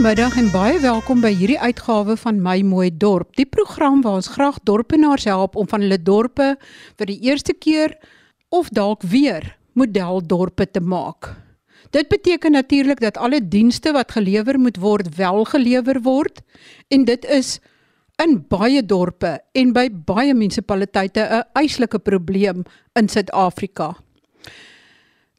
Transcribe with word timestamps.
Goeiemiddag 0.00 0.36
en 0.40 0.46
baie 0.48 0.78
welkom 0.80 1.18
by 1.20 1.28
hierdie 1.36 1.58
uitgawe 1.60 2.14
van 2.16 2.38
My 2.40 2.62
Mooi 2.64 2.86
Dorp. 2.88 3.34
Die 3.36 3.44
program 3.44 3.98
waar 4.00 4.14
ons 4.16 4.30
graag 4.32 4.56
dorpenaars 4.64 5.26
help 5.28 5.58
om 5.60 5.68
van 5.68 5.84
hulle 5.84 5.98
dorpe 6.00 6.46
vir 6.96 7.10
die 7.10 7.18
eerste 7.28 7.52
keer 7.52 7.92
of 8.48 8.70
dalk 8.72 9.04
weer 9.04 9.44
modeldorpe 9.76 10.64
te 10.72 10.80
maak. 10.80 11.28
Dit 11.92 12.08
beteken 12.08 12.56
natuurlik 12.56 13.04
dat 13.04 13.20
alle 13.20 13.42
dienste 13.44 13.92
wat 13.92 14.16
gelewer 14.16 14.56
moet 14.56 14.80
word 14.80 15.12
wel 15.20 15.44
gelewer 15.52 16.00
word 16.08 16.40
en 16.88 17.04
dit 17.04 17.28
is 17.28 17.58
in 18.24 18.40
baie 18.48 18.80
dorpe 18.80 19.36
en 19.52 19.76
by 19.76 19.90
baie 19.92 20.32
munisipaliteite 20.32 21.28
'n 21.28 21.44
eislike 21.52 21.98
probleem 21.98 22.64
in 22.96 23.08
Suid-Afrika. 23.08 23.92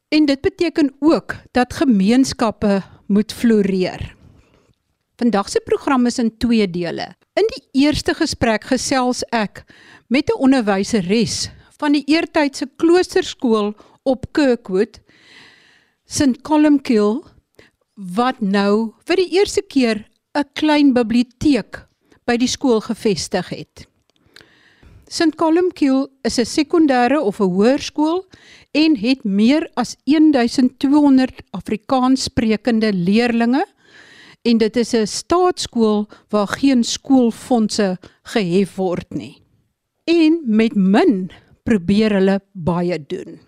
En 0.08 0.24
dit 0.26 0.40
beteken 0.40 0.94
ook 1.00 1.34
dat 1.50 1.74
gemeenskappe 1.74 2.82
moet 3.06 3.32
floreer. 3.32 4.21
Vandag 5.22 5.48
se 5.48 5.60
program 5.64 6.06
is 6.06 6.18
in 6.18 6.32
twee 6.36 6.66
dele. 6.66 7.04
In 7.38 7.46
die 7.46 7.84
eerste 7.84 8.10
gesprek 8.18 8.64
gesels 8.66 9.20
ek 9.30 9.60
met 10.10 10.26
'n 10.26 10.40
onderwyseres 10.42 11.50
van 11.78 11.92
die 11.94 12.02
eertydse 12.10 12.66
kloosterskool 12.76 13.70
op 14.02 14.26
Kirkwood, 14.32 14.98
St 16.06 16.42
Columkill, 16.42 17.22
wat 17.94 18.40
nou 18.40 18.94
vir 19.06 19.16
die 19.16 19.30
eerste 19.38 19.62
keer 19.62 20.02
'n 20.34 20.48
klein 20.54 20.92
biblioteek 20.92 21.86
by 22.26 22.36
die 22.36 22.50
skool 22.50 22.80
gevestig 22.80 23.48
het. 23.48 23.86
St 25.06 25.36
Columkill 25.36 26.08
is 26.24 26.38
'n 26.38 26.50
sekondêre 26.50 27.22
of 27.22 27.38
'n 27.38 27.54
hoërskool 27.54 28.26
en 28.74 28.96
het 28.96 29.24
meer 29.24 29.70
as 29.76 29.94
1200 30.04 31.42
Afrikaans 31.52 32.22
sprekende 32.24 32.92
leerdlinge 32.92 33.64
en 34.42 34.58
dit 34.58 34.76
is 34.76 34.92
'n 34.94 35.06
staatskool 35.06 36.08
waar 36.28 36.48
geen 36.48 36.84
skoolfondse 36.84 37.98
gehef 38.22 38.76
word 38.76 39.14
nie. 39.14 39.42
En 40.04 40.40
met 40.44 40.74
min 40.74 41.30
probeer 41.62 42.12
hulle 42.12 42.40
baie 42.52 43.06
doen. 43.06 43.40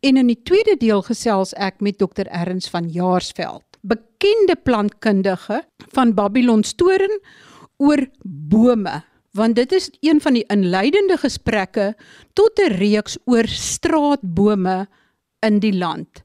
En 0.00 0.16
in 0.16 0.26
die 0.26 0.42
tweede 0.42 0.76
deel 0.76 1.02
gesels 1.02 1.52
ek 1.54 1.80
met 1.80 1.98
Dr 1.98 2.26
Erns 2.26 2.68
van 2.68 2.88
Jaarsveld, 2.88 3.64
bekende 3.80 4.56
plantkundige 4.62 5.64
van 5.92 6.14
Babylon 6.14 6.64
Storen 6.64 7.20
oor 7.76 8.06
bome 8.22 9.02
want 9.36 9.56
dit 9.56 9.72
is 9.72 9.90
een 10.00 10.20
van 10.20 10.36
die 10.38 10.44
inleidende 10.52 11.16
gesprekke 11.20 11.94
tot 12.32 12.58
'n 12.58 12.72
reeks 12.72 13.18
oor 13.24 13.46
straatbome 13.46 14.88
in 15.40 15.58
die 15.58 15.76
land. 15.76 16.24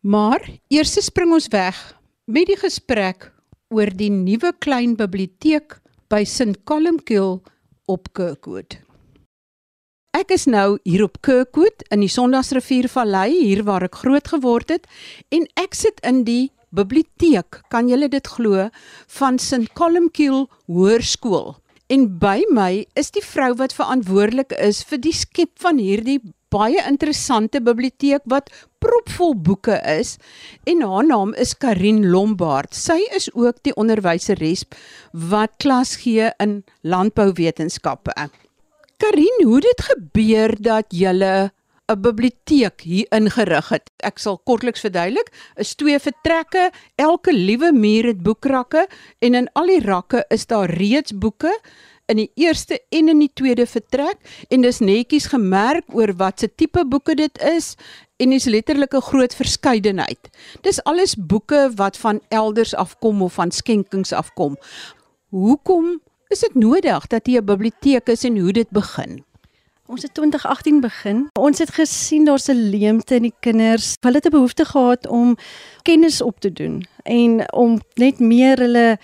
Maar 0.00 0.50
eers 0.68 1.04
spring 1.04 1.32
ons 1.32 1.48
weg 1.48 1.96
met 2.24 2.48
die 2.48 2.56
gesprek 2.56 3.28
oor 3.74 3.90
die 3.92 4.08
nuwe 4.08 4.54
klein 4.64 4.94
biblioteek 4.96 5.76
by 6.08 6.22
St 6.24 6.62
Columkill 6.64 7.42
op 7.90 8.08
Kirkwood. 8.16 8.78
Ek 10.14 10.30
is 10.32 10.46
nou 10.48 10.78
hier 10.86 11.04
op 11.04 11.18
Kirkwood 11.26 11.84
in 11.92 12.04
die 12.04 12.08
Sondagsriviervallei, 12.08 13.28
hier 13.34 13.64
waar 13.66 13.84
ek 13.84 13.98
groot 14.04 14.30
geword 14.30 14.70
het, 14.72 14.86
en 15.34 15.44
ek 15.60 15.76
sit 15.76 16.00
in 16.06 16.22
die 16.24 16.52
biblioteek, 16.74 17.60
kan 17.68 17.90
julle 17.90 18.08
dit 18.08 18.30
glo, 18.36 18.70
van 19.18 19.36
St 19.42 19.74
Columkill 19.76 20.46
Hoërskool. 20.70 21.58
En 21.92 22.06
by 22.22 22.40
my 22.48 22.86
is 22.96 23.12
die 23.12 23.24
vrou 23.26 23.52
wat 23.58 23.76
verantwoordelik 23.76 24.54
is 24.56 24.80
vir 24.88 25.02
die 25.02 25.12
skep 25.12 25.52
van 25.60 25.82
hierdie 25.82 26.22
baie 26.54 26.82
interessante 26.86 27.60
biblioteek 27.64 28.22
wat 28.30 28.50
propvol 28.84 29.34
boeke 29.46 29.80
is 29.90 30.14
en 30.70 30.84
haar 30.86 31.06
naam 31.08 31.34
is 31.40 31.56
Karin 31.58 32.04
Lombard. 32.12 32.74
Sy 32.76 33.00
is 33.16 33.30
ook 33.34 33.58
die 33.66 33.74
onderwyseres 33.80 34.66
wat 35.12 35.56
klas 35.62 35.96
gee 36.04 36.30
in 36.42 36.62
landbouwetenskappe. 36.82 38.14
Karin, 39.02 39.42
hoe 39.42 39.60
dit 39.64 39.84
gebeur 39.90 40.54
dat 40.60 40.94
jy 40.94 41.12
'n 41.84 42.00
biblioteek 42.00 42.80
hier 42.80 43.06
ingerig 43.12 43.68
het. 43.68 43.90
Ek 44.00 44.18
sal 44.18 44.38
kortliks 44.38 44.80
verduidelik. 44.80 45.28
Is 45.56 45.74
twee 45.74 45.98
vertrekke, 45.98 46.70
elke 46.96 47.32
liewe 47.32 47.72
muur 47.72 48.06
het 48.06 48.22
boekrakke 48.22 48.86
en 49.18 49.34
in 49.34 49.48
al 49.52 49.66
die 49.66 49.82
rakke 49.84 50.24
is 50.28 50.46
daar 50.46 50.70
reeds 50.70 51.12
boeke 51.12 51.52
in 52.06 52.16
die 52.16 52.30
eerste 52.34 52.80
en 52.88 53.08
in 53.08 53.18
die 53.18 53.30
tweede 53.32 53.66
vertrek 53.66 54.18
en 54.52 54.64
dis 54.64 54.80
netjies 54.84 55.30
gemerk 55.32 55.84
oor 55.96 56.12
watse 56.20 56.50
tipe 56.54 56.84
boeke 56.84 57.16
dit 57.16 57.42
is 57.48 57.74
en 58.22 58.32
is 58.32 58.44
letterlik 58.44 58.94
'n 58.94 59.00
groot 59.00 59.34
verskeidenheid. 59.34 60.30
Dis 60.62 60.82
alles 60.84 61.16
boeke 61.16 61.70
wat 61.74 61.96
van 61.96 62.20
elders 62.28 62.74
afkom 62.74 63.22
of 63.22 63.32
van 63.32 63.50
skenkings 63.50 64.12
afkom. 64.12 64.56
Hoekom 65.28 66.00
is 66.28 66.40
dit 66.40 66.54
nodig 66.54 67.06
dat 67.06 67.26
jy 67.26 67.38
'n 67.38 67.44
biblioteek 67.44 68.08
is 68.08 68.24
en 68.24 68.38
hoe 68.38 68.52
dit 68.52 68.70
begin? 68.70 69.24
Ons 69.86 70.02
het 70.02 70.14
2018 70.14 70.80
begin. 70.80 71.26
Ons 71.36 71.58
het 71.58 71.70
gesien 71.70 72.24
daar's 72.24 72.48
'n 72.48 72.70
leemte 72.70 73.14
in 73.14 73.22
die 73.22 73.34
kinders. 73.40 73.96
Hulle 74.00 74.16
het 74.16 74.26
'n 74.26 74.30
behoefte 74.30 74.64
gehad 74.64 75.06
om 75.06 75.36
kennis 75.82 76.22
op 76.22 76.40
te 76.40 76.52
doen 76.52 76.86
en 77.02 77.52
om 77.52 77.80
net 77.94 78.18
meer 78.18 78.58
hulle 78.58 78.98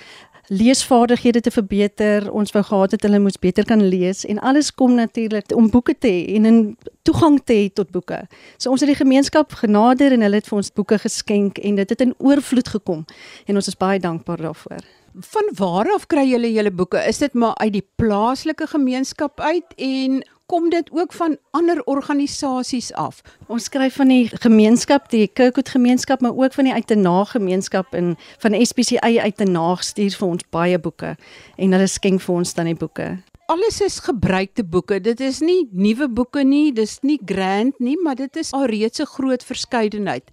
leesvaardighede 0.50 1.40
te 1.40 1.50
verbeter. 1.54 2.26
Ons 2.32 2.50
wou 2.50 2.62
gehad 2.66 2.94
het 2.96 3.04
hulle 3.06 3.20
moes 3.22 3.38
beter 3.38 3.64
kan 3.64 3.82
lees 3.86 4.24
en 4.26 4.40
alles 4.42 4.72
kom 4.74 4.96
natuurlik 4.98 5.54
om 5.54 5.70
boeke 5.70 5.94
te 5.98 6.10
hê 6.10 6.34
en 6.34 6.46
'n 6.46 6.76
toegang 7.02 7.38
te 7.44 7.54
hê 7.54 7.72
tot 7.72 7.90
boeke. 7.90 8.26
So 8.58 8.70
ons 8.70 8.80
het 8.80 8.88
die 8.88 9.04
gemeenskap 9.04 9.52
genader 9.52 10.12
en 10.12 10.20
hulle 10.20 10.34
het 10.34 10.48
vir 10.48 10.56
ons 10.56 10.72
boeke 10.72 10.98
geskenk 10.98 11.58
en 11.58 11.74
dit 11.74 11.88
het 11.88 12.00
in 12.00 12.14
oorvloed 12.18 12.68
gekom 12.68 13.04
en 13.46 13.54
ons 13.54 13.66
is 13.66 13.76
baie 13.76 14.00
dankbaar 14.00 14.36
daarvoor. 14.36 14.82
Van 15.14 15.48
waar 15.54 15.92
af 15.94 16.06
kry 16.06 16.28
julle 16.30 16.52
julle 16.52 16.70
boeke? 16.70 16.98
Is 17.08 17.18
dit 17.18 17.32
maar 17.34 17.54
uit 17.54 17.72
die 17.72 17.86
plaaslike 17.96 18.66
gemeenskap 18.66 19.40
uit 19.40 19.74
en 19.76 20.24
kom 20.50 20.70
dit 20.70 20.90
ook 20.90 21.12
van 21.14 21.36
ander 21.54 21.78
organisasies 21.86 22.90
af. 22.98 23.22
Ons 23.46 23.68
skryf 23.70 23.94
van 24.00 24.10
die 24.10 24.26
gemeenskap, 24.42 25.06
die 25.12 25.28
Kirkwood 25.28 25.70
gemeenskap, 25.70 26.20
maar 26.20 26.34
ook 26.34 26.56
van 26.58 26.66
die 26.66 26.74
Uitenaag 26.74 27.30
gemeenskap 27.36 27.94
en 27.94 28.16
van 28.42 28.56
SPCA 28.58 29.12
Uitenaag 29.22 29.84
stuur 29.86 30.16
vir 30.18 30.28
ons 30.28 30.46
baie 30.50 30.78
boeke 30.78 31.14
en 31.56 31.76
hulle 31.76 31.86
skenk 31.86 32.24
vir 32.24 32.40
ons 32.42 32.54
dan 32.56 32.70
die 32.70 32.78
boeke. 32.78 33.12
Alles 33.50 33.80
is 33.82 33.98
gebruikte 34.02 34.64
boeke. 34.66 35.00
Dit 35.02 35.20
is 35.20 35.40
nie 35.42 35.68
nuwe 35.70 36.08
boeke 36.10 36.42
nie, 36.46 36.72
dis 36.74 36.98
nie 37.02 37.18
grand 37.26 37.78
nie, 37.82 37.96
maar 38.02 38.18
dit 38.18 38.36
is 38.36 38.52
alreeds 38.54 39.00
'n 39.00 39.06
groot 39.06 39.44
verskeidenheid. 39.44 40.30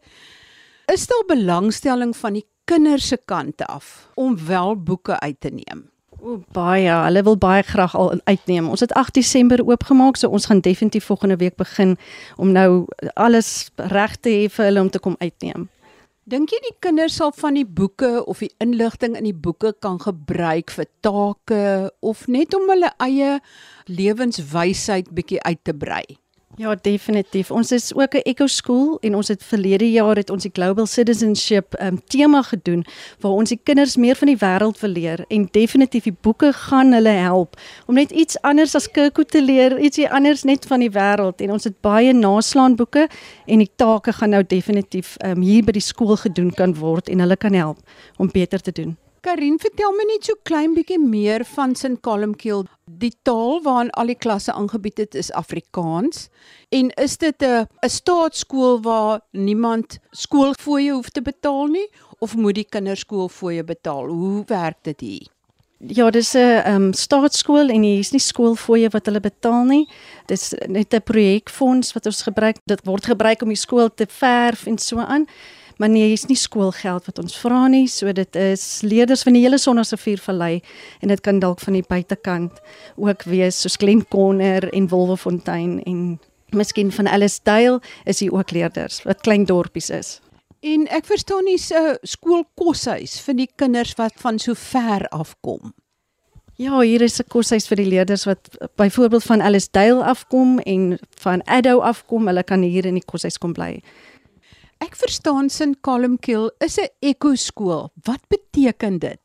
Is 0.94 1.08
daar 1.08 1.26
belangstelling 1.28 2.16
van 2.16 2.34
die 2.34 2.46
kinders 2.66 3.08
se 3.08 3.18
kant 3.26 3.62
af 3.66 4.10
om 4.16 4.38
wel 4.46 4.76
boeke 4.76 5.20
uit 5.20 5.40
te 5.40 5.50
neem? 5.50 5.97
O 6.22 6.40
baie, 6.54 6.90
hulle 6.90 7.24
wil 7.24 7.38
baie 7.38 7.64
graag 7.64 7.96
al 7.96 8.16
uitneem. 8.26 8.70
Ons 8.70 8.82
het 8.82 8.94
8 8.98 9.14
Desember 9.14 9.62
oopgemaak, 9.66 10.18
so 10.18 10.30
ons 10.34 10.46
gaan 10.50 10.60
definitief 10.66 11.06
volgende 11.06 11.38
week 11.38 11.56
begin 11.56 11.98
om 12.36 12.52
nou 12.52 12.86
alles 13.14 13.70
reg 13.76 14.16
te 14.18 14.34
hê 14.34 14.46
vir 14.50 14.66
hulle 14.66 14.82
om 14.82 14.90
te 14.90 15.00
kom 15.00 15.16
uitneem. 15.20 15.68
Dink 16.28 16.52
jy 16.52 16.58
die 16.66 16.76
kinders 16.84 17.16
sal 17.22 17.32
van 17.32 17.56
die 17.56 17.66
boeke 17.66 18.26
of 18.28 18.42
die 18.44 18.52
inligting 18.60 19.16
in 19.16 19.30
die 19.30 19.38
boeke 19.46 19.72
kan 19.80 20.02
gebruik 20.04 20.74
vir 20.76 20.90
take 21.06 21.92
of 22.04 22.26
net 22.28 22.58
om 22.58 22.68
hulle 22.68 22.90
eie 23.00 23.38
lewenswysheid 23.88 25.14
bietjie 25.16 25.40
uit 25.46 25.62
te 25.64 25.72
brei? 25.72 26.04
Ja, 26.58 26.76
definitief. 26.82 27.52
Ons 27.52 27.72
is 27.72 27.96
ook 27.96 28.14
'n 28.14 28.22
Eco 28.24 28.48
School 28.48 28.98
en 29.00 29.16
ons 29.16 29.28
het 29.28 29.44
verlede 29.44 29.92
jaar 29.92 30.16
het 30.16 30.30
ons 30.30 30.42
die 30.42 30.52
Global 30.54 30.86
Citizenship 30.86 31.82
um, 31.82 32.02
tema 32.06 32.42
gedoen 32.42 32.86
waar 33.20 33.32
ons 33.32 33.50
die 33.50 33.60
kinders 33.64 33.96
meer 33.96 34.16
van 34.16 34.28
die 34.28 34.38
wêreld 34.38 34.80
wil 34.80 34.90
leer 34.90 35.26
en 35.28 35.48
definitief 35.52 36.04
die 36.04 36.18
boeke 36.22 36.54
gaan 36.54 36.92
hulle 36.92 37.10
help 37.10 37.60
om 37.86 37.94
net 37.94 38.12
iets 38.12 38.42
anders 38.42 38.76
as 38.76 38.92
Kirko 38.92 39.24
te 39.24 39.44
leer, 39.44 39.80
ietsie 39.80 40.10
anders 40.10 40.44
net 40.44 40.66
van 40.66 40.80
die 40.80 40.92
wêreld 40.92 41.42
en 41.42 41.52
ons 41.52 41.64
het 41.64 41.82
baie 41.82 42.14
naslaan 42.14 42.76
boeke 42.76 43.08
en 43.46 43.58
die 43.58 43.72
take 43.76 44.14
gaan 44.14 44.30
nou 44.30 44.44
definitief 44.48 45.16
um, 45.26 45.42
hier 45.42 45.64
by 45.64 45.72
die 45.72 45.82
skool 45.82 46.16
gedoen 46.16 46.52
kan 46.54 46.76
word 46.76 47.10
en 47.10 47.20
hulle 47.20 47.38
kan 47.38 47.54
help 47.54 47.78
om 48.18 48.32
beter 48.32 48.62
te 48.62 48.72
doen. 48.72 48.98
Karin, 49.26 49.58
vertel 49.60 49.94
my 49.98 50.06
net 50.12 50.28
so 50.28 50.38
klein 50.46 50.76
bietjie 50.78 51.00
meer 51.02 51.44
van 51.56 51.74
St. 51.76 51.98
Columkill. 52.06 52.66
Die 53.02 53.14
taal 53.26 53.62
waarin 53.66 53.90
al 53.98 54.12
die 54.12 54.18
klasse 54.18 54.54
aangebied 54.54 55.02
het 55.02 55.18
is 55.18 55.32
Afrikaans. 55.34 56.28
En 56.70 56.92
is 57.02 57.18
dit 57.18 57.42
'n 57.42 57.66
'n 57.84 57.90
staatskool 57.90 58.82
waar 58.82 59.22
niemand 59.32 60.00
skoolfooie 60.12 60.92
hoef 60.92 61.10
te 61.10 61.22
betaal 61.22 61.68
nie 61.68 61.90
of 62.20 62.36
moet 62.36 62.56
die 62.56 62.70
kinders 62.70 63.00
skoolfooie 63.00 63.64
betaal? 63.64 64.08
Hoe 64.08 64.44
werk 64.46 64.78
dit 64.84 65.00
hier? 65.00 65.28
Ja, 65.80 66.10
dis 66.10 66.34
'n 66.34 66.62
um, 66.66 66.94
staatskool 66.94 67.70
en 67.70 67.82
hier 67.82 68.00
is 68.00 68.12
nie 68.12 68.20
skoolfooie 68.20 68.90
wat 68.90 69.06
hulle 69.06 69.20
betaal 69.20 69.64
nie. 69.64 69.88
Dis 70.26 70.54
net 70.68 70.94
'n 70.94 71.02
projekfonds 71.02 71.94
wat 71.94 72.06
ons 72.06 72.22
gebruik. 72.22 72.58
Dit 72.66 72.86
word 72.86 73.06
gebruik 73.06 73.42
om 73.42 73.48
die 73.48 73.58
skool 73.58 73.90
te 73.94 74.06
verf 74.10 74.66
en 74.66 74.78
so 74.78 74.98
aan 74.98 75.28
maar 75.78 75.90
nee, 75.90 76.12
is 76.12 76.26
nie 76.26 76.38
skoolgeld 76.38 77.06
wat 77.06 77.20
ons 77.20 77.38
vra 77.38 77.68
nie, 77.68 77.88
so 77.88 78.12
dit 78.14 78.36
is 78.36 78.82
leerders 78.82 79.24
van 79.24 79.34
die 79.38 79.44
hele 79.44 79.60
Sondagsrivier 79.62 80.22
vallei 80.22 80.62
en 81.02 81.14
dit 81.14 81.22
kan 81.22 81.40
dalk 81.40 81.60
van 81.60 81.74
die 81.74 81.86
buitekant 81.88 82.62
ook 82.96 83.24
wees 83.24 83.62
soos 83.62 83.78
Glencorner 83.78 84.70
en 84.74 84.90
Wolwefontein 84.90 85.82
en 85.86 86.20
miskien 86.56 86.92
van 86.92 87.08
Ellisdale 87.08 87.82
is 88.06 88.20
hier 88.20 88.34
ook 88.34 88.52
leerders 88.52 89.04
wat 89.04 89.22
klein 89.22 89.46
dorpies 89.46 89.90
is. 89.90 90.18
En 90.66 90.88
ek 90.90 91.06
verstaan 91.06 91.46
nie 91.46 91.60
uh, 91.78 91.98
skoolkoshuis 92.02 93.20
vir 93.26 93.36
die 93.44 93.50
kinders 93.56 93.94
wat 94.00 94.16
van 94.24 94.40
so 94.42 94.58
ver 94.58 95.06
afkom. 95.14 95.74
Ja, 96.58 96.80
hier 96.82 97.02
is 97.02 97.20
'n 97.20 97.30
koshuis 97.30 97.68
vir 97.68 97.78
die 97.78 97.86
leerders 97.86 98.26
wat 98.26 98.50
byvoorbeeld 98.76 99.24
van 99.24 99.42
Ellisdale 99.42 100.04
afkom 100.04 100.60
en 100.60 100.98
van 101.22 101.44
Addo 101.46 101.80
afkom. 101.80 102.28
Hulle 102.28 102.44
kan 102.44 102.62
hier 102.62 102.86
in 102.86 102.94
die 102.94 103.06
koshuis 103.06 103.38
kom 103.38 103.54
bly. 103.54 103.82
Ek 104.78 104.94
verstaan 104.96 105.50
St. 105.50 105.82
Columkill 105.82 106.52
is 106.60 106.78
'n 106.78 106.90
ekoskool. 107.00 107.90
Wat 108.04 108.22
beteken 108.30 109.00
dit? 109.00 109.20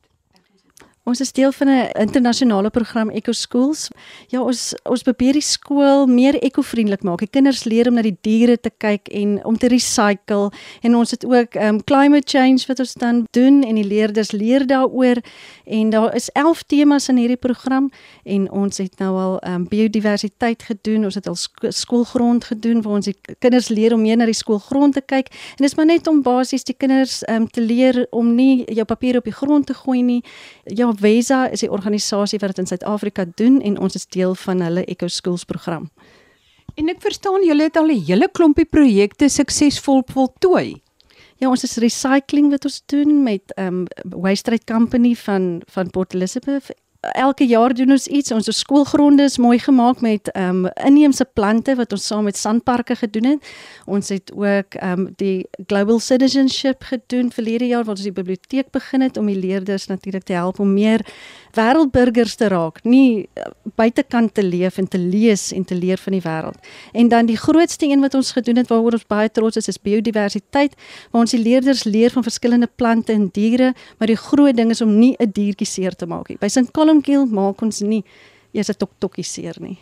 Ons 1.02 1.18
is 1.18 1.32
deel 1.34 1.50
van 1.52 1.68
'n 1.68 1.90
internasionale 1.98 2.70
program 2.70 3.10
Eco 3.10 3.32
Schools. 3.32 3.90
Ja, 4.26 4.40
ons 4.40 4.74
ons 4.82 5.02
probeer 5.02 5.32
die 5.32 5.42
skool 5.42 6.06
meer 6.06 6.34
ekovriendelik 6.34 7.02
maak. 7.02 7.18
Die 7.18 7.30
kinders 7.30 7.64
leer 7.64 7.88
om 7.88 7.94
na 7.94 8.02
die 8.02 8.16
diere 8.20 8.60
te 8.60 8.70
kyk 8.78 9.08
en 9.08 9.44
om 9.44 9.58
te 9.58 9.66
recycle 9.66 10.52
en 10.80 10.96
ons 10.96 11.10
het 11.10 11.24
ook 11.24 11.54
um 11.54 11.84
climate 11.84 12.38
change 12.38 12.66
wat 12.66 12.78
ons 12.78 12.94
dan 12.94 13.26
doen 13.30 13.62
en 13.62 13.74
die 13.74 13.84
leerders 13.84 14.30
leer 14.30 14.66
daaroor 14.66 15.16
en 15.64 15.90
daar 15.90 16.14
is 16.14 16.30
11 16.30 16.62
temas 16.62 17.08
in 17.08 17.16
hierdie 17.16 17.36
program 17.36 17.90
en 18.24 18.50
ons 18.50 18.78
het 18.78 18.98
nou 18.98 19.18
al 19.18 19.42
um 19.46 19.68
biodiversiteit 19.68 20.62
gedoen. 20.62 21.04
Ons 21.04 21.14
het 21.14 21.26
al 21.26 21.34
sk 21.34 21.66
skoolgrond 21.68 22.44
gedoen 22.44 22.82
waar 22.82 22.94
ons 22.94 23.04
die 23.04 23.18
kinders 23.38 23.68
leer 23.68 23.92
om 23.92 24.02
meer 24.02 24.16
na 24.16 24.24
die 24.24 24.34
skoolgrond 24.34 24.94
te 24.94 25.00
kyk 25.00 25.26
en 25.28 25.56
dit 25.56 25.66
is 25.66 25.74
maar 25.74 25.86
net 25.86 26.06
om 26.06 26.22
basies 26.22 26.64
die 26.64 26.76
kinders 26.78 27.24
um 27.28 27.50
te 27.50 27.60
leer 27.60 28.06
om 28.10 28.34
nie 28.34 28.64
jou 28.64 28.84
papier 28.84 29.16
op 29.16 29.24
die 29.24 29.34
grond 29.34 29.66
te 29.66 29.74
gooi 29.74 30.02
nie. 30.02 30.22
Ja, 30.64 30.91
Wesa 31.00 31.46
is 31.50 31.60
die 31.60 31.70
organisasie 31.70 32.38
wat 32.38 32.48
dit 32.48 32.58
in 32.58 32.66
Suid-Afrika 32.66 33.26
doen 33.34 33.60
en 33.60 33.78
ons 33.78 33.94
is 33.94 34.06
deel 34.06 34.34
van 34.34 34.60
hulle 34.60 34.84
Eco 34.84 35.08
Schools 35.08 35.44
program. 35.44 35.90
En 36.74 36.88
ek 36.88 37.02
verstaan 37.04 37.44
julle 37.44 37.68
het 37.68 37.76
al 37.76 37.90
'n 37.90 38.04
hele 38.06 38.28
klompie 38.28 38.64
projekte 38.64 39.28
suksesvol 39.28 40.02
voltooi. 40.06 40.80
Ja, 41.36 41.48
ons 41.50 41.64
is 41.64 41.76
recycling 41.76 42.50
wat 42.50 42.64
ons 42.64 42.82
doen 42.86 43.22
met 43.22 43.52
ehm 43.56 43.66
um, 43.66 43.86
Waste 44.20 44.42
Trade 44.42 44.64
Company 44.64 45.14
van 45.14 45.62
van 45.66 45.90
Port 45.90 46.14
Elizabeth 46.14 46.70
elke 47.02 47.46
jaar 47.46 47.74
doen 47.74 47.90
ons 47.90 48.06
iets. 48.06 48.30
Ons 48.32 48.58
skoolgronde 48.58 49.22
is 49.22 49.38
mooi 49.38 49.58
gemaak 49.58 50.00
met 50.00 50.30
ehm 50.30 50.64
um, 50.64 50.70
inheemse 50.86 51.24
plante 51.24 51.74
wat 51.74 51.92
ons 51.92 52.06
saam 52.06 52.24
met 52.24 52.36
sandparke 52.36 52.94
gedoen 52.96 53.24
het. 53.24 53.52
Ons 53.84 54.08
het 54.08 54.32
ook 54.34 54.74
ehm 54.74 55.00
um, 55.00 55.12
die 55.16 55.48
Global 55.66 55.98
Citizenship 55.98 56.82
gedoen 56.82 57.32
verlede 57.32 57.66
jaar 57.66 57.84
waar 57.84 57.94
ons 57.96 58.06
die 58.06 58.12
biblioteek 58.12 58.70
begin 58.70 59.00
het 59.00 59.16
om 59.16 59.26
die 59.26 59.38
leerders 59.38 59.86
natuurlik 59.86 60.22
te 60.22 60.32
help 60.32 60.58
om 60.58 60.72
meer 60.72 61.06
wêreldburgers 61.56 62.36
te 62.40 62.48
raak, 62.48 62.80
nie 62.84 63.28
uh, 63.38 63.50
buitekant 63.78 64.34
te 64.34 64.42
leef 64.42 64.78
en 64.78 64.88
te 64.88 64.98
lees 64.98 65.50
en 65.52 65.64
te 65.64 65.76
leer 65.76 66.00
van 66.00 66.16
die 66.16 66.22
wêreld. 66.24 66.70
En 66.92 67.08
dan 67.12 67.26
die 67.26 67.36
grootste 67.36 67.86
een 67.86 68.00
wat 68.00 68.14
ons 68.14 68.32
gedoen 68.32 68.56
het 68.56 68.70
waaroor 68.72 68.98
ons 68.98 69.08
baie 69.08 69.30
trots 69.30 69.60
is, 69.60 69.68
is 69.68 69.80
biodiversiteit, 69.80 70.76
waar 71.10 71.26
ons 71.26 71.34
die 71.36 71.42
leerders 71.42 71.84
leer 71.84 72.10
van 72.14 72.26
verskillende 72.26 72.70
plante 72.76 73.12
en 73.12 73.28
diere, 73.32 73.72
maar 73.98 74.08
die 74.08 74.18
groot 74.18 74.56
ding 74.56 74.70
is 74.70 74.80
om 74.80 74.98
nie 74.98 75.16
'n 75.18 75.30
diertjie 75.32 75.66
seer 75.66 75.94
te 75.94 76.06
maak 76.06 76.28
nie. 76.28 76.38
By 76.40 76.48
St. 76.48 76.72
Columkill 76.72 77.26
maak 77.26 77.62
ons 77.62 77.80
nie 77.80 78.04
eers 78.52 78.70
'n 78.70 78.88
tokkie 78.98 79.24
seer 79.24 79.56
nie. 79.60 79.78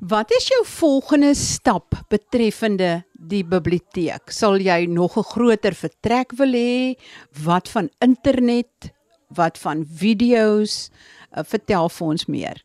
Wat 0.00 0.30
is 0.32 0.48
jou 0.48 0.64
volgende 0.66 1.34
stap 1.34 1.94
betreffende 2.08 3.04
die 3.12 3.44
biblioteek? 3.44 4.30
Sal 4.30 4.58
jy 4.58 4.86
nog 4.86 5.16
'n 5.16 5.22
groter 5.22 5.74
vertrek 5.74 6.32
wil 6.36 6.52
hê? 6.52 6.96
Wat 7.44 7.68
van 7.68 7.90
internet? 8.00 8.92
Wat 9.34 9.58
van 9.58 9.84
video's 9.86 10.90
uh, 11.36 11.42
vertel 11.44 11.88
vir 11.88 12.06
ons 12.06 12.26
meer. 12.26 12.62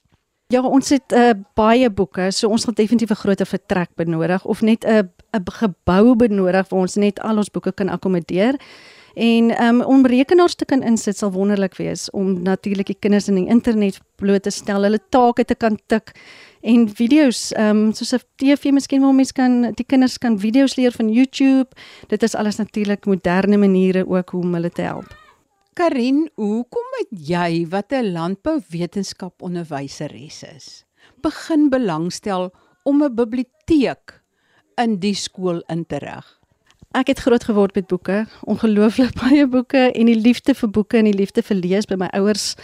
Ja, 0.49 0.61
ons 0.65 0.89
het 0.89 1.13
uh, 1.13 1.35
baie 1.53 1.89
boeke, 1.93 2.31
so 2.33 2.49
ons 2.49 2.63
gaan 2.65 2.73
definitief 2.73 3.11
'n 3.13 3.21
groter 3.21 3.45
vertrek 3.45 3.89
benodig 3.95 4.45
of 4.45 4.61
net 4.61 4.85
'n 4.85 5.09
'n 5.33 5.45
gebou 5.45 6.15
benodig 6.15 6.69
waar 6.69 6.81
ons 6.81 6.95
net 6.95 7.19
al 7.19 7.37
ons 7.37 7.51
boeke 7.51 7.71
kan 7.71 7.89
akkommodeer. 7.89 8.57
En 9.13 9.63
um, 9.63 9.81
om 9.81 10.05
rekenaars 10.05 10.55
te 10.55 10.65
kan 10.65 10.83
insit 10.83 11.17
sal 11.17 11.31
wonderlik 11.31 11.75
wees 11.75 12.09
om 12.09 12.41
natuurlik 12.41 12.85
die 12.85 12.97
kinders 12.99 13.27
in 13.27 13.35
die 13.35 13.47
internet 13.47 13.99
bloot 14.15 14.43
te 14.43 14.49
stel, 14.49 14.83
hulle 14.83 14.99
take 15.09 15.45
te 15.45 15.55
kan 15.55 15.77
tik 15.87 16.13
en 16.61 16.89
video's 16.89 17.51
ehm 17.51 17.77
um, 17.77 17.93
soos 17.93 18.13
'n 18.13 18.23
TV 18.35 18.71
miskien 18.71 19.01
waar 19.01 19.13
mense 19.13 19.33
kan 19.33 19.71
die 19.75 19.85
kinders 19.85 20.17
kan 20.17 20.39
video's 20.39 20.75
leer 20.75 20.91
van 20.91 21.09
YouTube. 21.09 21.69
Dit 22.07 22.23
is 22.23 22.35
alles 22.35 22.55
natuurlik 22.55 23.05
moderne 23.05 23.57
maniere 23.57 24.07
ook 24.07 24.29
hoe 24.29 24.41
om 24.41 24.53
hulle 24.53 24.69
te 24.69 24.81
help. 24.81 25.28
Karin, 25.79 26.25
hoekom 26.35 26.87
het 26.97 27.11
jy 27.23 27.63
wat 27.71 27.93
'n 27.95 28.11
landbouwetenskap 28.11 29.41
onderwyseres 29.41 30.43
is, 30.43 30.83
begin 31.23 31.69
belangstel 31.69 32.51
om 32.83 33.03
'n 33.03 33.15
biblioteek 33.15 34.21
in 34.75 34.99
die 34.99 35.13
skool 35.13 35.63
in 35.69 35.85
te 35.85 35.97
rig? 35.97 36.39
Ek 36.91 37.07
het 37.07 37.19
groot 37.19 37.43
geword 37.43 37.75
met 37.75 37.87
boeke, 37.87 38.27
ongelooflik 38.43 39.13
baie 39.23 39.47
boeke 39.47 39.91
en 39.91 40.05
die 40.05 40.19
liefde 40.19 40.53
vir 40.53 40.69
boeke 40.69 40.97
en 40.97 41.05
die 41.05 41.15
liefde 41.15 41.41
vir 41.41 41.55
lees 41.55 41.85
by 41.85 41.95
my 41.95 42.09
ouers 42.11 42.55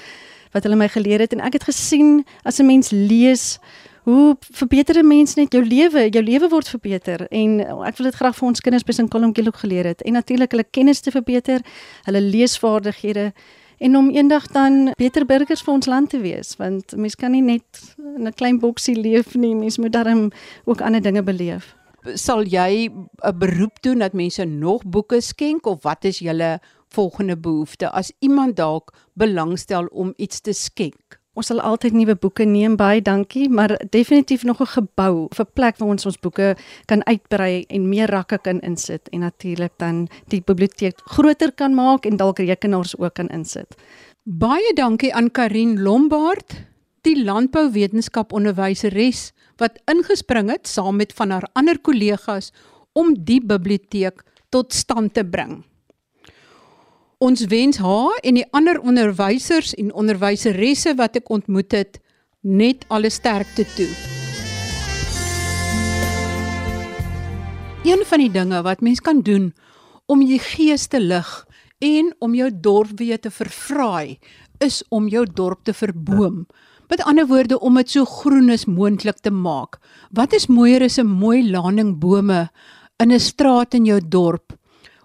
wat 0.56 0.63
hulle 0.63 0.80
my 0.80 0.88
geleer 0.88 1.19
het 1.19 1.36
en 1.36 1.44
ek 1.44 1.60
het 1.60 1.68
gesien 1.68 2.24
as 2.48 2.60
'n 2.60 2.66
mens 2.66 2.90
lees 2.96 3.60
hoe 4.06 4.38
verbeter 4.40 4.96
'n 5.00 5.07
mens 5.07 5.36
net 5.36 5.52
jou 5.52 5.63
lewe? 5.66 6.10
Jou 6.10 6.24
lewe 6.24 6.50
word 6.50 6.68
verbeter 6.69 7.28
en 7.28 7.60
ek 7.60 7.98
wil 7.98 8.06
dit 8.06 8.16
graag 8.16 8.36
vir 8.36 8.48
ons 8.48 8.62
kinders 8.62 8.84
by 8.84 8.92
St. 8.92 9.10
Columkill 9.10 9.48
ook 9.48 9.57
geleer 9.57 9.86
het 9.86 10.02
en 10.02 10.13
natuurlik 10.13 10.52
hulle 10.52 10.66
kennis 10.72 11.00
te 11.00 11.12
verbeter, 11.12 11.60
hulle 12.04 12.22
leesvaardighede 12.22 13.34
en 13.78 13.96
om 13.98 14.10
eendag 14.10 14.48
dan 14.48 14.94
beter 14.98 15.25
burgers 15.25 15.62
vir 15.62 15.74
ons 15.74 15.86
land 15.86 16.10
te 16.10 16.19
wees 16.19 16.56
want 16.56 16.96
mens 16.96 17.16
kan 17.16 17.31
nie 17.31 17.42
net 17.42 17.96
in 18.16 18.28
'n 18.28 18.34
klein 18.34 18.60
boksie 18.60 18.96
leef 18.96 19.36
nie, 19.36 19.56
mens 19.56 19.78
moet 19.78 19.92
darm 19.92 20.31
ook 20.66 20.81
ander 20.81 21.01
dinge 21.01 21.24
beleef. 21.24 21.75
Sal 22.13 22.44
jy 22.44 22.90
'n 22.90 23.38
beroep 23.38 23.81
doen 23.81 24.00
dat 24.00 24.13
mense 24.13 24.46
nog 24.46 24.84
boeke 24.86 25.22
skenk 25.22 25.66
of 25.66 25.84
wat 25.84 26.06
is 26.06 26.19
julle 26.19 26.60
volgende 26.96 27.36
behoefte 27.38 27.92
as 27.92 28.12
iemand 28.20 28.56
dalk 28.56 28.94
belangstel 29.14 29.92
om 29.92 30.14
iets 30.16 30.42
te 30.42 30.54
skenk? 30.54 31.20
Ons 31.36 31.50
sal 31.52 31.60
altyd 31.60 31.92
nuwe 31.92 32.14
boeke 32.16 32.46
neem, 32.48 32.78
baie 32.80 33.02
dankie, 33.04 33.50
maar 33.52 33.74
definitief 33.92 34.46
nog 34.48 34.62
'n 34.62 34.72
gebou 34.76 35.28
of 35.32 35.40
'n 35.40 35.52
plek 35.54 35.78
waar 35.78 35.90
ons 35.90 36.06
ons 36.06 36.20
boeke 36.20 36.56
kan 36.86 37.04
uitbrei 37.06 37.66
en 37.68 37.90
meer 37.90 38.08
rakke 38.08 38.38
kan 38.38 38.60
insit 38.62 39.10
en 39.12 39.20
natuurlik 39.20 39.74
dan 39.78 40.08
die 40.28 40.42
biblioteek 40.42 40.96
groter 41.06 41.52
kan 41.52 41.76
maak 41.76 42.06
en 42.06 42.18
dalk 42.18 42.40
rekenaars 42.40 42.98
ook 42.98 43.14
kan 43.14 43.28
insit. 43.28 43.76
Baie 44.24 44.74
dankie 44.74 45.14
aan 45.14 45.32
Karin 45.32 45.82
Lombard, 45.82 46.56
die 47.02 47.24
landbouwetenskap 47.24 48.32
onderwyseres 48.34 49.34
wat 49.58 49.80
ingespring 49.92 50.50
het 50.50 50.68
saam 50.68 50.96
met 50.96 51.14
van 51.14 51.30
haar 51.30 51.48
ander 51.54 51.80
kollegas 51.80 52.52
om 52.94 53.14
die 53.14 53.42
biblioteek 53.46 54.24
tot 54.50 54.74
stand 54.74 55.14
te 55.14 55.25
bring. 55.25 55.64
Ons 57.25 57.41
wens 57.50 57.79
haar 57.82 58.20
en 58.22 58.38
die 58.38 58.46
ander 58.53 58.77
onderwysers 58.86 59.72
en 59.82 59.88
onderwyseresse 59.98 60.91
wat 61.00 61.15
ek 61.17 61.32
ontmoet 61.34 61.74
het 61.74 61.98
net 62.46 62.84
alle 62.94 63.10
sterkte 63.10 63.65
toe. 63.74 63.88
Een 67.86 68.03
van 68.05 68.22
die 68.22 68.29
dinge 68.29 68.62
wat 68.67 68.86
mens 68.86 69.01
kan 69.01 69.24
doen 69.25 69.50
om 70.05 70.22
jou 70.22 70.38
gees 70.51 70.86
te 70.91 71.01
lig 71.01 71.32
en 71.82 72.13
om 72.22 72.38
jou 72.38 72.51
dorp 72.53 72.94
weer 73.01 73.17
te 73.17 73.34
verfraai, 73.34 74.20
is 74.62 74.84
om 74.94 75.10
jou 75.10 75.25
dorp 75.25 75.65
te 75.65 75.74
verboom. 75.74 76.46
Met 76.94 77.01
ander 77.10 77.25
woorde 77.25 77.58
om 77.58 77.82
dit 77.82 77.89
so 77.89 78.05
groen 78.05 78.53
as 78.53 78.70
moontlik 78.70 79.17
te 79.25 79.34
maak. 79.34 79.82
Wat 80.13 80.34
is 80.38 80.46
mooier 80.46 80.86
as 80.86 81.00
'n 81.01 81.10
mooi 81.10 81.41
laningbome 81.50 82.50
in 83.01 83.12
'n 83.12 83.20
straat 83.20 83.74
in 83.74 83.86
jou 83.86 84.00
dorp 84.00 84.53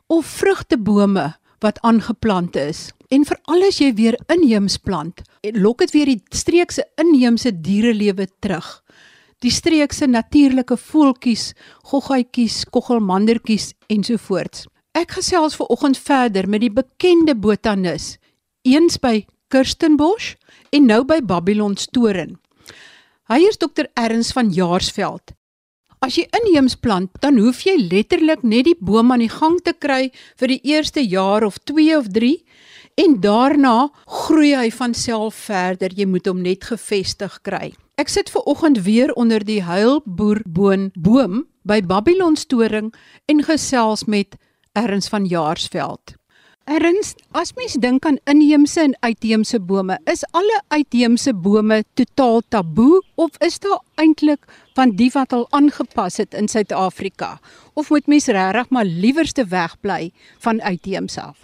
of 0.07 0.27
vrugtebome 0.27 1.40
wat 1.61 1.81
aangeplant 1.87 2.57
is. 2.57 2.91
En 3.11 3.25
veral 3.27 3.67
as 3.67 3.81
jy 3.83 3.91
weer 3.99 4.17
inheems 4.31 4.79
plant, 4.79 5.23
lok 5.57 5.83
dit 5.85 5.95
weer 5.97 6.11
die 6.13 6.21
streekse 6.35 6.85
inheemse 7.01 7.53
dierelewe 7.63 8.29
terug. 8.41 8.69
Die 9.41 9.51
streekse 9.51 10.07
natuurlike 10.07 10.77
voeltjies, 10.77 11.55
goggaatjies, 11.91 12.65
koggelmandertjies 12.71 13.73
ensovoorts. 13.89 14.67
Ek 14.95 15.17
gesels 15.17 15.57
ver 15.57 15.71
oggend 15.73 15.99
verder 15.99 16.49
met 16.51 16.65
die 16.65 16.73
bekende 16.73 17.35
botanis, 17.35 18.19
eens 18.67 18.99
by 19.01 19.25
Kirstenbosch 19.51 20.35
en 20.71 20.87
nou 20.87 21.03
by 21.09 21.21
Babylon 21.25 21.77
Storen. 21.77 22.37
Hy 23.31 23.43
is 23.47 23.59
dokter 23.59 23.89
Erns 23.99 24.33
van 24.35 24.51
Jaarsveld 24.55 25.35
As 26.01 26.15
jy 26.17 26.23
inheems 26.33 26.79
plant, 26.81 27.11
dan 27.21 27.37
hoef 27.37 27.59
jy 27.67 27.75
letterlik 27.77 28.41
net 28.41 28.65
die 28.71 28.77
boom 28.81 29.11
aan 29.13 29.21
die 29.21 29.29
gang 29.29 29.59
te 29.61 29.75
kry 29.77 30.07
vir 30.41 30.49
die 30.55 30.63
eerste 30.73 31.03
jaar 31.05 31.45
of 31.45 31.59
2 31.69 31.99
of 31.99 32.07
3 32.15 32.31
en 33.05 33.19
daarna 33.21 33.91
groei 34.09 34.55
hy 34.57 34.71
van 34.73 34.95
self 34.97 35.37
verder. 35.51 35.93
Jy 35.93 36.07
moet 36.09 36.31
hom 36.31 36.41
net 36.41 36.65
gefestig 36.71 37.37
kry. 37.45 37.75
Ek 38.01 38.09
sit 38.09 38.33
ver 38.33 38.49
oggend 38.49 38.81
weer 38.87 39.13
onder 39.13 39.45
die 39.45 39.61
huilboerboon 39.61 40.89
boom 40.97 41.45
by 41.69 41.83
Babylon 41.85 42.41
storing 42.41 42.95
en 43.29 43.45
gesels 43.45 44.07
met 44.09 44.41
Erns 44.73 45.13
van 45.13 45.29
Jaarsveld. 45.29 46.17
Erns, 46.71 47.13
as 47.35 47.51
mens 47.59 47.77
dink 47.83 48.05
aan 48.07 48.21
inheemse 48.31 48.81
en 48.81 48.93
uitheemse 49.03 49.59
bome, 49.61 49.97
is 50.09 50.25
alle 50.37 50.61
uitheemse 50.71 51.33
bome 51.35 51.83
totaal 51.99 52.45
taboe 52.49 53.01
of 53.21 53.37
is 53.45 53.59
daar 53.65 53.81
eintlik 54.01 54.45
van 54.81 54.97
die 54.97 55.11
wat 55.13 55.35
al 55.37 55.47
aangepas 55.57 56.17
het 56.23 56.35
in 56.35 56.49
Suid-Afrika? 56.49 57.39
Of 57.77 57.91
moet 57.93 58.07
mens 58.09 58.27
regtig 58.33 58.69
maar 58.73 58.85
liewerste 58.85 59.45
wegbly 59.47 60.11
van 60.39 60.63
uitheemse 60.63 61.21
af? 61.21 61.39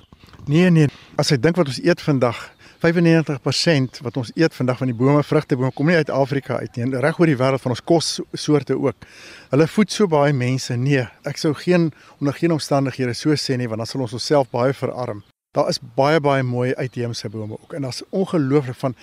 Nee 0.46 0.70
nee, 0.70 0.88
as 1.20 1.34
ek 1.34 1.42
dink 1.44 1.58
wat 1.60 1.68
ons 1.68 1.82
eet 1.84 2.00
vandag, 2.00 2.38
95% 2.80 4.00
wat 4.04 4.16
ons 4.20 4.30
eet 4.36 4.54
vandag 4.56 4.80
van 4.80 4.88
die 4.92 4.96
bome, 4.96 5.24
vrugtebome 5.24 5.72
kom 5.76 5.90
nie 5.90 5.98
uit 5.98 6.12
Afrika 6.12 6.60
uit 6.62 6.76
nie. 6.78 7.00
Reg 7.02 7.20
oor 7.20 7.28
die 7.28 7.36
wêreld 7.36 7.64
van 7.64 7.74
ons 7.74 7.82
kossoorte 7.84 8.76
ook. 8.78 9.08
Hulle 9.52 9.68
voed 9.74 9.92
so 9.92 10.08
baie 10.08 10.32
mense. 10.36 10.76
Nee, 10.80 11.04
ek 11.28 11.40
sou 11.40 11.52
geen 11.60 11.90
onder 12.20 12.36
geen 12.36 12.56
omstandighede 12.56 13.16
so 13.16 13.36
sê 13.36 13.58
nie 13.60 13.68
want 13.68 13.84
dan 13.84 13.90
sal 13.90 14.06
ons 14.06 14.16
onsself 14.16 14.48
baie 14.54 14.76
verarm. 14.76 15.24
Daar 15.56 15.68
is 15.72 15.80
baie 15.96 16.20
baie 16.20 16.44
mooi 16.44 16.72
uitheemse 16.76 17.28
bome 17.32 17.56
ook 17.60 17.76
en 17.76 17.88
daar's 17.88 18.04
ongelooflik 18.16 18.80
van 18.80 18.96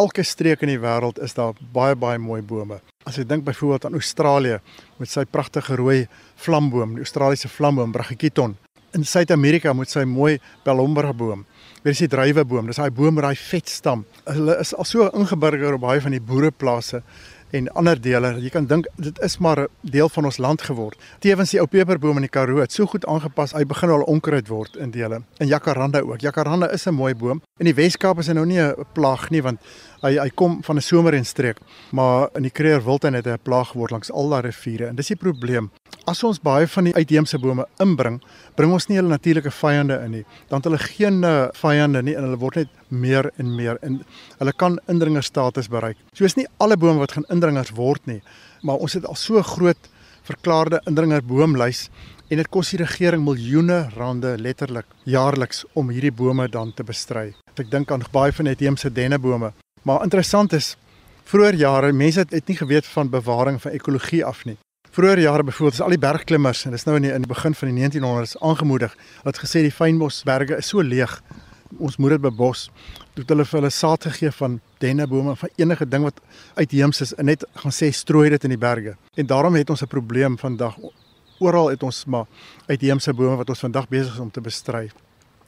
elke 0.00 0.24
streek 0.24 0.64
in 0.64 0.72
die 0.72 0.80
wêreld 0.80 1.20
is 1.24 1.36
daar 1.36 1.58
baie 1.74 1.96
baie 1.98 2.18
mooi 2.18 2.40
bome. 2.42 2.80
As 3.08 3.18
jy 3.18 3.26
dink 3.28 3.44
byvoorbeeld 3.44 3.88
aan 3.88 3.98
Australië 3.98 4.58
met 5.00 5.12
sy 5.12 5.26
pragtige 5.28 5.76
rooi 5.80 6.04
vlamboom, 6.40 6.96
die 6.96 7.04
Australiese 7.04 7.50
vlamboom 7.52 7.92
Brachycheton. 7.92 8.56
In 8.96 9.04
Suid-Amerika 9.06 9.72
met 9.76 9.92
sy 9.92 10.04
mooi 10.08 10.38
Pelombra 10.64 11.12
boom. 11.14 11.44
Weer 11.84 11.94
is 11.94 12.02
die 12.02 12.10
druiweboom, 12.12 12.68
dis 12.68 12.80
daai 12.80 12.90
boom 12.92 13.16
met 13.16 13.28
daai 13.28 13.38
vet 13.40 13.68
stam. 13.70 14.04
Hulle 14.28 14.56
is 14.60 14.72
al 14.76 14.88
so 14.88 15.10
ingeburger 15.16 15.76
op 15.76 15.84
baie 15.84 16.02
van 16.04 16.16
die 16.16 16.24
boereplase 16.24 17.02
en 17.56 17.68
ander 17.74 17.98
dele. 18.00 18.34
Jy 18.40 18.50
kan 18.54 18.66
dink 18.70 18.88
dit 19.00 19.18
is 19.24 19.38
maar 19.38 19.60
'n 19.60 19.68
deel 19.80 20.08
van 20.08 20.24
ons 20.24 20.38
land 20.38 20.62
geword. 20.62 20.98
Tewens 21.18 21.50
die 21.50 21.60
ou 21.60 21.66
peperboom 21.66 22.16
in 22.16 22.22
die 22.22 22.30
Karoo 22.30 22.60
het 22.60 22.72
so 22.72 22.86
goed 22.86 23.06
aangepas, 23.06 23.52
hy 23.52 23.64
begin 23.64 23.90
al 23.90 24.02
onkruid 24.02 24.48
word 24.48 24.76
in 24.76 24.90
dele. 24.90 25.22
En 25.38 25.46
jacaranda 25.46 26.00
ook. 26.00 26.20
Jacaranda 26.20 26.70
is 26.70 26.86
'n 26.86 26.94
mooi 26.94 27.14
boom. 27.14 27.42
In 27.58 27.64
die 27.64 27.74
Weskaap 27.74 28.18
is 28.18 28.26
hy 28.26 28.32
nou 28.32 28.46
nie 28.46 28.60
'n 28.60 28.74
plaag 28.92 29.30
nie 29.30 29.42
want 29.42 29.60
hy 30.02 30.16
hy 30.18 30.28
kom 30.34 30.60
van 30.64 30.76
'n 30.76 30.82
somerenstreek, 30.82 31.58
maar 31.92 32.28
in 32.34 32.42
die 32.42 32.50
Kruger 32.50 32.84
Wildtuin 32.84 33.14
het 33.14 33.24
hy 33.24 33.32
'n 33.32 33.42
plaag 33.42 33.68
geword 33.72 33.90
langs 33.90 34.10
al 34.10 34.28
daai 34.28 34.42
riviere. 34.42 34.86
En 34.86 34.96
dis 34.96 35.08
die 35.08 35.16
probleem. 35.16 35.70
As 36.06 36.24
ons 36.24 36.40
baie 36.40 36.66
van 36.66 36.84
die 36.84 36.94
uitheemse 36.94 37.38
bome 37.38 37.66
inbring, 37.78 38.20
bring 38.56 38.72
ons 38.72 38.88
nie 38.88 38.96
hulle 38.96 39.08
natuurlike 39.08 39.50
vyande 39.50 40.02
in 40.04 40.10
nie. 40.10 40.24
Dan 40.48 40.58
het 40.58 40.64
hulle 40.64 40.78
geen 40.78 41.22
uh, 41.22 41.48
vyande 41.52 42.02
nie 42.02 42.16
en 42.16 42.24
hulle 42.24 42.38
word 42.38 42.56
net 42.56 42.68
meer 42.88 43.30
en 43.38 43.54
meer 43.56 43.78
en 43.82 44.04
hulle 44.38 44.52
kan 44.52 44.78
indringerstatus 44.88 45.68
bereik. 45.68 45.96
So 46.14 46.24
is 46.24 46.36
nie 46.36 46.46
alle 46.58 46.76
bome 46.76 46.98
wat 46.98 47.12
gaan 47.12 47.24
indringers 47.28 47.70
word 47.70 48.06
nie, 48.06 48.22
maar 48.62 48.76
ons 48.76 48.92
het 48.92 49.06
al 49.06 49.14
so 49.14 49.42
groot 49.42 49.88
verklaarde 50.22 50.80
indringerboomlys 50.86 51.88
en 52.30 52.38
dit 52.38 52.50
kos 52.54 52.70
die 52.70 52.78
regering 52.84 53.24
miljoene 53.24 53.88
rande 53.96 54.36
letterlik 54.38 54.86
jaarliks 55.04 55.64
om 55.74 55.90
hierdie 55.90 56.14
bome 56.14 56.46
dan 56.48 56.72
te 56.72 56.86
bestry. 56.86 57.32
Ek 57.58 57.70
dink 57.70 57.90
aan 57.90 58.04
baie 58.12 58.32
van 58.32 58.46
die 58.46 58.54
uitheemse 58.54 58.92
dennebome. 58.94 59.52
Maar 59.82 60.02
interessant 60.02 60.52
is 60.52 60.76
vroeër 61.24 61.54
jare 61.54 61.92
mense 61.92 62.18
het, 62.18 62.30
het 62.30 62.46
nie 62.46 62.56
geweet 62.56 62.86
van 62.86 63.10
bewaring 63.10 63.60
van 63.62 63.70
ekologie 63.70 64.24
af 64.24 64.44
nie. 64.44 64.56
Vroeger 64.90 65.18
jare 65.18 65.44
byvoorbeeld 65.44 65.74
is 65.74 65.80
al 65.80 65.94
die 65.94 65.98
bergklimmers 65.98 66.64
en 66.64 66.74
dis 66.74 66.84
nou 66.84 66.96
in 66.96 67.02
die, 67.02 67.12
in 67.14 67.22
die 67.22 67.30
begin 67.30 67.54
van 67.54 67.70
die 67.70 67.84
1900s 67.84 68.34
aangemoedig. 68.42 68.96
Hulle 69.20 69.30
het 69.30 69.38
gesê 69.38 69.62
die 69.62 69.72
fynbosberge 69.72 70.56
is 70.58 70.68
so 70.72 70.82
leeg. 70.82 71.12
Ons 71.78 71.96
moet 71.96 72.16
dit 72.16 72.24
bebos. 72.24 72.64
Toe 73.14 73.24
hulle 73.28 73.46
vir 73.46 73.60
hulle 73.60 73.70
saad 73.70 74.08
gegee 74.08 74.32
van 74.34 74.58
dennebome 74.82 75.36
van 75.38 75.52
enige 75.62 75.86
ding 75.88 76.02
wat 76.08 76.18
uitheems 76.58 77.00
is 77.06 77.14
en 77.14 77.30
net 77.30 77.46
gaan 77.62 77.76
sê 77.76 77.92
strooi 77.94 78.32
dit 78.34 78.48
in 78.48 78.56
die 78.56 78.58
berge. 78.58 78.96
En 79.14 79.30
daarom 79.30 79.54
het 79.54 79.70
ons 79.70 79.82
'n 79.82 79.86
probleem 79.86 80.38
vandag. 80.38 80.74
Oral 81.38 81.70
het 81.70 81.82
ons 81.82 82.04
maar 82.04 82.26
uitheemse 82.66 83.14
bome 83.14 83.36
wat 83.36 83.48
ons 83.48 83.64
vandag 83.64 83.88
besig 83.88 84.12
is 84.12 84.20
om 84.20 84.30
te 84.30 84.40
bestry 84.40 84.90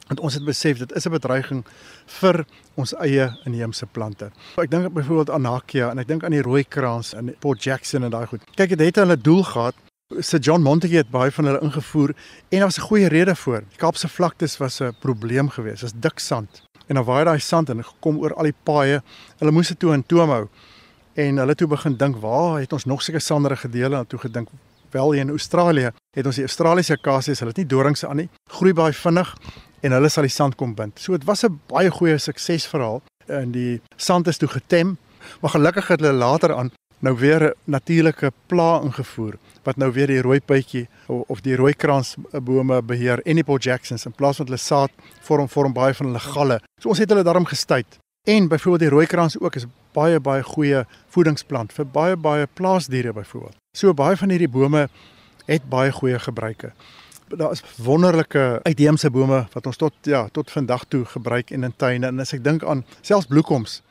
want 0.07 0.19
ons 0.19 0.33
het 0.33 0.45
besef 0.45 0.77
dit 0.77 0.91
is 0.95 1.05
'n 1.05 1.11
bedreiging 1.11 1.63
vir 2.05 2.45
ons 2.75 2.93
eie 2.93 3.29
inheemse 3.45 3.85
plante. 3.85 4.31
Ek 4.57 4.71
dink 4.71 4.93
byvoorbeeld 4.93 5.29
aan 5.29 5.41
Nakia 5.41 5.89
en 5.89 5.99
ek 5.99 6.07
dink 6.07 6.23
aan 6.23 6.31
die 6.31 6.41
rooi 6.41 6.63
kraans 6.63 7.13
in 7.13 7.35
Port 7.39 7.63
Jackson 7.63 8.03
en 8.03 8.11
daai 8.11 8.27
goed. 8.27 8.41
Kyk, 8.55 8.69
dit 8.69 8.79
het 8.79 8.95
hulle 8.95 9.17
doel 9.17 9.43
gehad. 9.43 9.75
Sir 10.19 10.39
John 10.39 10.61
Montague 10.61 10.97
het 10.97 11.09
baie 11.09 11.31
van 11.31 11.45
hulle 11.45 11.61
ingevoer 11.61 12.09
en 12.49 12.57
daar 12.59 12.67
was 12.67 12.77
'n 12.77 12.87
goeie 12.87 13.07
rede 13.07 13.35
voor. 13.35 13.63
Die 13.69 13.77
Kaapse 13.77 14.07
vlaktes 14.07 14.57
was 14.57 14.81
'n 14.81 14.95
probleem 14.99 15.49
geweest. 15.49 15.81
Dit 15.81 15.93
is 15.93 15.99
dik 15.99 16.19
sand. 16.19 16.63
En 16.87 16.95
dan 16.95 17.03
waai 17.03 17.23
daai 17.23 17.39
sand 17.39 17.69
en 17.69 17.83
gekom 17.83 18.17
oor 18.17 18.33
al 18.33 18.43
die 18.43 18.55
paaie. 18.63 19.01
Hulle 19.37 19.51
moes 19.51 19.67
dit 19.67 19.79
toe 19.79 19.93
in 19.93 20.05
toom 20.05 20.29
hou. 20.29 20.47
En 21.13 21.37
hulle 21.37 21.55
toe 21.55 21.67
begin 21.67 21.97
dink, 21.97 22.17
"Waar 22.17 22.59
het 22.59 22.73
ons 22.73 22.85
nog 22.85 23.01
sulke 23.01 23.19
sanderige 23.19 23.69
dele?" 23.69 23.95
En 23.97 24.07
toe 24.07 24.19
gedink, 24.19 24.49
"Wel 24.91 25.11
hier 25.11 25.21
in 25.21 25.29
Australië 25.29 25.91
het 26.11 26.25
ons 26.25 26.35
die 26.35 26.43
Australiese 26.43 26.93
akasies, 26.93 27.39
hulle 27.39 27.49
het 27.49 27.57
nie 27.57 27.65
dorings 27.65 28.05
aan 28.05 28.15
nie. 28.15 28.29
Groei 28.49 28.73
baie 28.73 28.93
vinnig 28.93 29.35
en 29.83 29.91
hulle 29.91 30.09
sal 30.09 30.27
die 30.27 30.33
sand 30.33 30.55
kom 30.59 30.75
bind. 30.77 30.99
So 30.99 31.17
dit 31.17 31.27
was 31.27 31.43
'n 31.43 31.59
baie 31.67 31.91
goeie 31.91 32.17
suksesverhaal 32.17 33.01
en 33.27 33.51
die 33.51 33.81
sand 33.97 34.27
is 34.27 34.37
toe 34.37 34.47
getem, 34.47 34.97
maar 35.41 35.51
gelukkig 35.51 35.87
het 35.87 35.99
hulle 35.99 36.13
later 36.13 36.55
aan 36.55 36.71
nou 36.99 37.17
weer 37.17 37.41
'n 37.43 37.53
natuurlike 37.65 38.31
pla 38.47 38.81
ingevoer 38.81 39.37
wat 39.63 39.77
nou 39.77 39.91
weer 39.91 40.07
die 40.07 40.21
rooi 40.21 40.39
pytjie 40.39 40.87
of 41.07 41.41
die 41.41 41.55
rooi 41.55 41.73
krans 41.73 42.15
bome 42.31 42.81
beheer 42.81 43.21
en 43.25 43.35
die 43.35 43.43
Paul 43.43 43.59
Jacksons 43.59 44.05
in 44.05 44.11
plaas 44.11 44.37
van 44.37 44.45
hulle 44.45 44.57
saad 44.57 44.91
vorm 45.21 45.47
vorm 45.49 45.73
baie 45.73 45.93
van 45.93 46.05
hulle 46.05 46.19
galle. 46.19 46.59
So 46.81 46.89
ons 46.89 46.97
het 46.97 47.09
hulle 47.09 47.23
daarom 47.23 47.45
gestuit. 47.45 47.97
En 48.27 48.47
byvoorbeeld 48.47 48.79
die 48.79 48.89
rooi 48.89 49.05
krans 49.05 49.39
ook 49.39 49.55
is 49.55 49.65
baie 49.93 50.19
baie 50.19 50.43
goeie 50.43 50.85
voedingsplant 51.07 51.73
vir 51.73 51.85
baie 51.85 52.15
baie 52.15 52.47
plaasdiere 52.53 53.13
byvoorbeeld. 53.13 53.55
So 53.77 53.93
baie 53.93 54.17
van 54.17 54.29
hierdie 54.29 54.49
bome 54.49 54.89
het 55.45 55.69
baie 55.69 55.91
goeie 55.91 56.19
gebruike 56.19 56.71
daar 57.27 57.51
is 57.51 57.63
wonderlike 57.77 58.59
uitheemse 58.63 59.09
bome 59.09 59.45
wat 59.53 59.65
ons 59.65 59.77
tot 59.77 59.93
ja, 60.01 60.27
tot 60.31 60.51
vandag 60.51 60.85
toe 60.85 61.05
gebruik 61.05 61.51
en 61.51 61.63
in 61.63 61.73
tuine. 61.75 62.07
En 62.07 62.19
as 62.19 62.33
ek 62.33 62.43
dink 62.43 62.63
aan 62.63 62.85
selfs 63.01 63.27
bloekoms 63.27 63.81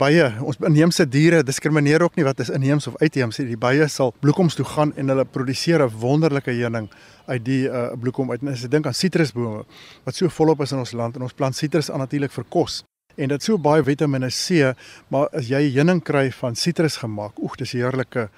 baie 0.00 0.24
ons 0.42 0.58
inheemse 0.66 1.04
diere 1.06 1.42
diskrimineer 1.46 2.02
ook 2.02 2.16
nie 2.18 2.24
wat 2.26 2.40
is 2.42 2.50
inheems 2.50 2.88
of 2.90 2.96
uitheems 2.98 3.38
die 3.38 3.58
baie 3.60 3.86
sal 3.88 4.10
bloekoms 4.24 4.56
toe 4.58 4.66
gaan 4.66 4.92
en 4.98 5.12
hulle 5.12 5.24
produseer 5.24 5.84
'n 5.84 5.92
wonderlike 6.00 6.50
heuning 6.50 6.88
uit 7.26 7.44
die 7.44 7.68
uh, 7.68 7.92
bloekom 8.00 8.30
uit. 8.30 8.42
En 8.42 8.48
as 8.48 8.64
ek 8.64 8.70
dink 8.70 8.86
aan 8.86 8.94
sitrusbome 8.94 9.64
wat 10.04 10.14
so 10.14 10.28
volop 10.28 10.60
is 10.60 10.72
in 10.72 10.78
ons 10.78 10.92
land 10.92 11.16
en 11.16 11.22
ons 11.22 11.32
plant 11.32 11.56
sitrus 11.56 11.90
aan 11.90 11.98
natuurlik 11.98 12.32
vir 12.32 12.44
kos. 12.48 12.82
En 13.16 13.28
dit 13.28 13.42
so 13.42 13.58
baie 13.58 13.82
Vitamiene 13.82 14.30
C 14.30 14.74
maar 15.08 15.28
as 15.32 15.48
jy 15.48 15.70
heuning 15.70 16.02
kry 16.02 16.30
van 16.32 16.54
sitrus 16.54 16.96
gemaak 16.96 17.38
oek 17.38 17.56
dis 17.56 17.72
heerlike 17.72 18.28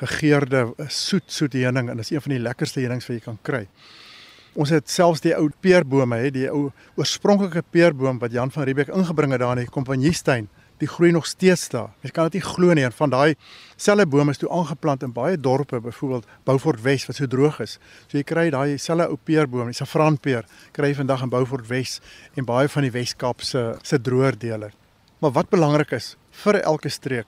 gegeurde 0.00 0.66
soet 0.88 1.26
soet 1.26 1.52
heuning 1.52 1.90
en 1.90 2.00
dis 2.00 2.10
een 2.10 2.22
van 2.24 2.34
die 2.36 2.42
lekkerste 2.42 2.80
heunings 2.80 3.06
wat 3.08 3.16
jy 3.16 3.24
kan 3.24 3.38
kry. 3.42 3.62
Ons 4.54 4.70
het 4.70 4.90
selfs 4.90 5.22
die 5.24 5.34
ou 5.34 5.48
peerbome, 5.64 6.16
hè, 6.22 6.30
die 6.30 6.46
ou 6.50 6.68
oorspronklike 6.94 7.64
peerboom 7.74 8.20
wat 8.22 8.34
Jan 8.34 8.52
van 8.54 8.66
Riebeeck 8.68 8.92
ingebring 8.94 9.34
het 9.34 9.42
daar 9.42 9.56
in 9.58 9.64
die 9.64 9.72
Kompanjiestein, 9.74 10.46
die 10.78 10.88
groei 10.90 11.10
nog 11.14 11.26
steeds 11.26 11.68
daar. 11.72 11.90
Jy 12.02 12.10
kan 12.14 12.28
dit 12.28 12.38
nie 12.38 12.44
glo 12.44 12.74
nie, 12.74 12.86
van 12.98 13.10
daai 13.10 13.34
selfe 13.76 14.06
bome 14.10 14.34
is 14.34 14.38
toe 14.38 14.50
aangeplant 14.54 15.02
in 15.06 15.14
baie 15.14 15.38
dorpe, 15.40 15.80
byvoorbeeld 15.82 16.28
Beaufort 16.46 16.82
Wes 16.82 17.06
wat 17.08 17.18
so 17.18 17.26
droog 17.30 17.60
is. 17.64 17.78
So 18.06 18.18
jy 18.18 18.24
kry 18.26 18.48
daai 18.54 18.78
selfe 18.78 19.08
ou 19.10 19.18
peerboom, 19.18 19.70
die 19.70 19.78
safranpeer, 19.78 20.46
kry 20.74 20.92
jy 20.92 21.00
vandag 21.02 21.26
in 21.26 21.34
Beaufort 21.34 21.66
Wes 21.70 22.00
en 22.38 22.46
baie 22.46 22.70
van 22.70 22.86
die 22.86 22.94
Wes-Kaap 22.94 23.42
se 23.42 23.66
se 23.82 23.98
droër 23.98 24.38
dele. 24.38 24.70
Maar 25.22 25.34
wat 25.38 25.50
belangrik 25.50 25.94
is 25.96 26.14
vir 26.44 26.60
elke 26.62 26.90
streek, 26.90 27.26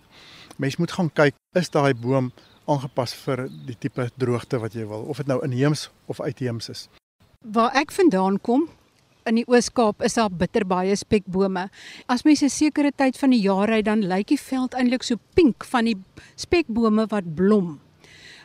mens 0.57 0.77
moet 0.77 0.93
gaan 0.93 1.11
kyk, 1.11 1.35
is 1.55 1.71
daai 1.71 1.95
boom 1.95 2.33
aangepas 2.67 3.15
vir 3.15 3.49
die 3.67 3.77
tipe 3.79 4.11
droogte 4.19 4.59
wat 4.59 4.75
jy 4.75 4.87
wil, 4.87 5.07
of 5.11 5.17
dit 5.17 5.27
nou 5.27 5.39
inheems 5.45 5.91
of 6.07 6.21
uitheems 6.21 6.69
is. 6.69 6.89
Waar 7.41 7.75
ek 7.79 7.93
vandaan 7.93 8.41
kom, 8.41 8.69
in 9.27 9.41
die 9.41 9.47
Oos-Kaap 9.51 10.05
is 10.07 10.15
daar 10.19 10.31
bitter 10.31 10.67
baie 10.67 10.95
spekbome. 10.97 11.69
As 12.07 12.25
mens 12.25 12.43
'n 12.43 12.49
sekere 12.49 12.93
tyd 12.93 13.19
van 13.19 13.31
die 13.31 13.43
jaar 13.43 13.69
ry, 13.69 13.83
dan 13.83 14.07
lyk 14.07 14.27
die 14.27 14.41
veld 14.41 14.75
eintlik 14.75 15.03
so 15.03 15.17
pink 15.35 15.65
van 15.65 15.85
die 15.85 15.97
spekbome 16.37 17.07
wat 17.07 17.35
blom. 17.35 17.81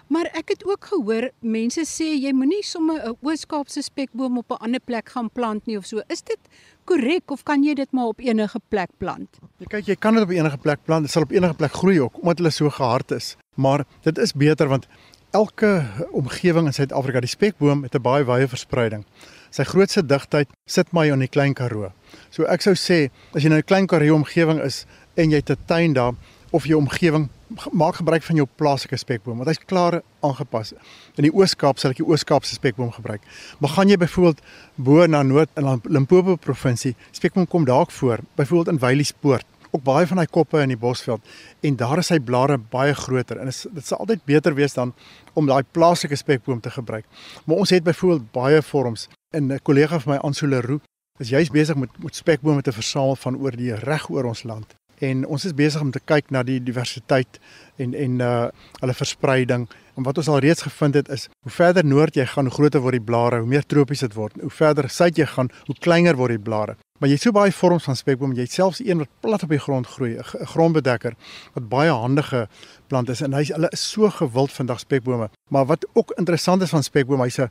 Maar 0.08 0.28
ek 0.36 0.50
het 0.50 0.66
ook 0.68 0.86
gehoor 0.86 1.30
mense 1.40 1.82
sê 1.88 2.10
jy 2.20 2.34
moenie 2.34 2.64
sommer 2.64 3.00
'n 3.00 3.16
Oos-Kaapse 3.22 3.82
spekboom 3.82 4.38
op 4.38 4.52
'n 4.52 4.64
ander 4.66 4.80
plek 4.80 5.10
gaan 5.10 5.30
plant 5.30 5.66
nie 5.66 5.78
of 5.78 5.86
so. 5.86 6.02
Is 6.10 6.22
dit 6.22 6.40
korrek 6.86 7.32
of 7.32 7.44
kan 7.44 7.64
jy 7.64 7.74
dit 7.74 7.92
maar 7.92 8.12
op 8.12 8.20
enige 8.20 8.60
plek 8.70 8.90
plant? 8.98 9.40
Ja, 9.58 9.66
kyk, 9.68 9.88
jy 9.88 9.96
kan 9.96 10.14
dit 10.14 10.24
op 10.24 10.30
enige 10.30 10.58
plek 10.58 10.80
plant. 10.86 11.08
Dit 11.08 11.12
sal 11.12 11.24
op 11.24 11.32
enige 11.32 11.54
plek 11.54 11.74
groei 11.74 12.00
ook 12.02 12.22
omdat 12.22 12.38
hulle 12.38 12.52
so 12.52 12.70
gehard 12.70 13.12
is. 13.12 13.36
Maar 13.56 13.86
dit 14.02 14.18
is 14.18 14.34
beter 14.34 14.68
want 14.68 14.88
elke 15.32 15.86
omgewing 16.12 16.68
in 16.68 16.74
Suid-Afrika, 16.74 17.20
die 17.20 17.32
spekboom 17.32 17.84
het 17.84 17.96
'n 17.96 18.02
baie 18.02 18.26
wye 18.26 18.48
verspreiding. 18.48 19.06
Sy 19.50 19.64
grootste 19.64 20.06
digtheid 20.06 20.48
sit 20.66 20.92
maar 20.92 21.06
in 21.06 21.20
die 21.20 21.28
Klein 21.28 21.54
Karoo. 21.54 21.92
So 22.30 22.44
ek 22.44 22.62
sou 22.62 22.74
sê 22.74 23.10
as 23.36 23.44
jy 23.44 23.50
nou 23.50 23.60
'n 23.60 23.64
Klein 23.64 23.88
Karoo 23.88 24.16
omgewing 24.16 24.62
is 24.62 24.86
en 25.16 25.30
jy 25.30 25.38
het 25.38 25.50
'n 25.50 25.58
tuin 25.66 25.94
daar 25.94 26.14
of 26.52 26.68
jou 26.68 26.80
omgewing 26.80 27.30
maak 27.72 27.96
gebruik 28.00 28.24
van 28.24 28.36
jou 28.40 28.48
plaaslike 28.56 28.98
spekboom 28.98 29.42
want 29.42 29.50
hy's 29.52 29.60
klaar 29.68 30.02
aangepas. 30.24 30.74
In 31.20 31.28
die 31.28 31.34
Oos-Kaap 31.34 31.80
sal 31.80 31.92
ek 31.92 32.00
die 32.00 32.08
Oos-Kaapse 32.08 32.56
spekboom 32.56 32.92
gebruik. 32.96 33.24
Maar 33.60 33.76
gaan 33.76 33.92
jy 33.92 33.98
byvoorbeeld 34.00 34.44
bo 34.76 35.08
na 35.08 35.24
Noord 35.24 35.50
in 35.60 35.82
Limpopo 35.84 36.36
provinsie, 36.36 36.96
spekboom 37.12 37.48
kom 37.48 37.66
dalk 37.68 37.92
voor, 37.92 38.24
byvoorbeeld 38.40 38.76
in 38.76 38.84
Wyliespoort 38.84 39.48
ook 39.72 39.84
baie 39.88 40.08
van 40.08 40.20
hy 40.20 40.28
koppe 40.28 40.60
in 40.60 40.74
die 40.74 40.80
bosveld 40.80 41.24
en 41.64 41.78
daar 41.80 42.02
is 42.02 42.12
sy 42.12 42.20
blare 42.20 42.58
baie 42.74 42.94
groter 42.98 43.40
en 43.40 43.52
dit 43.52 43.86
sal 43.88 44.04
altyd 44.04 44.24
beter 44.28 44.56
wees 44.58 44.76
dan 44.76 44.94
om 45.40 45.48
daai 45.48 45.64
plaaslike 45.64 46.18
spekboom 46.20 46.60
te 46.60 46.74
gebruik. 46.76 47.08
Maar 47.46 47.64
ons 47.64 47.72
het 47.72 47.84
byvoorbeeld 47.88 48.32
baie 48.36 48.62
vorms 48.62 49.08
in 49.34 49.52
'n 49.52 49.60
kollega 49.64 50.00
van 50.00 50.14
my 50.14 50.20
Ansole 50.20 50.62
Roo 50.62 50.80
is 51.20 51.30
juist 51.30 51.52
besig 51.52 51.76
met 51.76 51.90
met 52.04 52.16
spekbome 52.16 52.62
te 52.62 52.72
versamel 52.72 53.16
van 53.16 53.38
oor 53.38 53.56
die 53.56 53.76
reg 53.76 54.10
oor 54.10 54.26
ons 54.26 54.44
land. 54.44 54.81
En 55.02 55.26
ons 55.26 55.46
is 55.46 55.56
besig 55.58 55.82
om 55.82 55.92
te 55.92 56.02
kyk 56.06 56.30
na 56.30 56.44
die 56.46 56.60
diversiteit 56.62 57.40
en 57.82 57.96
en 57.98 58.20
uh 58.22 58.50
hulle 58.82 58.94
verspreiding. 58.94 59.66
En 59.98 60.06
wat 60.06 60.18
ons 60.22 60.30
al 60.30 60.40
reeds 60.46 60.62
gevind 60.62 60.96
het 60.98 61.10
is 61.10 61.28
hoe 61.42 61.52
verder 61.52 61.86
noord 61.86 62.16
jy 62.16 62.26
gaan, 62.26 62.48
hoe 62.50 62.54
groter 62.54 62.84
word 62.86 63.00
die 63.00 63.08
blare, 63.10 63.42
hoe 63.42 63.50
meer 63.50 63.66
tropies 63.66 64.06
dit 64.06 64.14
word. 64.14 64.38
Hoe 64.42 64.54
verder 64.54 64.90
suid 64.90 65.18
jy 65.18 65.26
gaan, 65.26 65.50
hoe 65.66 65.76
kleiner 65.80 66.18
word 66.20 66.38
die 66.38 66.44
blare. 66.50 66.78
Maar 67.02 67.10
jy 67.10 67.16
het 67.18 67.24
so 67.26 67.34
baie 67.34 67.54
vorms 67.58 67.88
van 67.90 67.98
spekboom, 67.98 68.36
jy 68.38 68.46
het 68.46 68.54
selfs 68.54 68.80
een 68.86 69.02
wat 69.02 69.10
plat 69.26 69.42
op 69.42 69.50
die 69.50 69.60
grond 69.60 69.88
groei, 69.90 70.12
'n 70.22 70.46
grondbedekker 70.54 71.16
wat 71.54 71.70
baie 71.70 71.90
handige 71.90 72.48
plant 72.88 73.10
is 73.10 73.22
en 73.22 73.34
hy 73.34 73.44
hulle 73.44 73.70
is 73.72 73.90
so 73.92 74.10
gewild 74.10 74.52
vandag 74.52 74.80
spekbome. 74.80 75.30
Maar 75.50 75.66
wat 75.66 75.86
ook 75.94 76.14
interessant 76.18 76.62
is 76.62 76.70
van 76.70 76.84
spekboom, 76.84 77.22
hy's 77.22 77.40
'n 77.40 77.50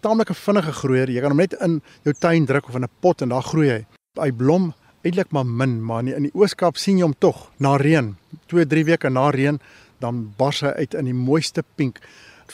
taamlike 0.00 0.34
vinnige 0.34 0.72
groeier. 0.72 1.10
Jy 1.10 1.20
kan 1.20 1.30
hom 1.30 1.38
net 1.38 1.52
in 1.52 1.82
jou 2.02 2.14
tuin 2.18 2.46
druk 2.46 2.68
of 2.68 2.74
in 2.74 2.84
'n 2.84 2.90
pot 3.00 3.22
en 3.22 3.28
daar 3.28 3.42
groei 3.42 3.68
hy. 3.68 3.86
Hy 4.20 4.30
blom 4.30 4.74
eintlik 5.02 5.30
maar 5.30 5.46
min, 5.46 5.80
maar 5.84 6.04
in 6.06 6.28
die 6.28 6.34
Ooskaap 6.34 6.76
sien 6.76 6.98
jy 6.98 7.04
hom 7.04 7.14
tog 7.18 7.50
na 7.58 7.76
reën. 7.76 8.14
2, 8.46 8.66
3 8.66 8.84
weke 8.84 9.10
na 9.10 9.30
reën 9.30 9.60
dan 10.02 10.32
bars 10.36 10.60
hy 10.60 10.72
uit 10.82 10.94
in 10.94 11.10
die 11.10 11.16
mooiste 11.16 11.62
pink 11.76 12.00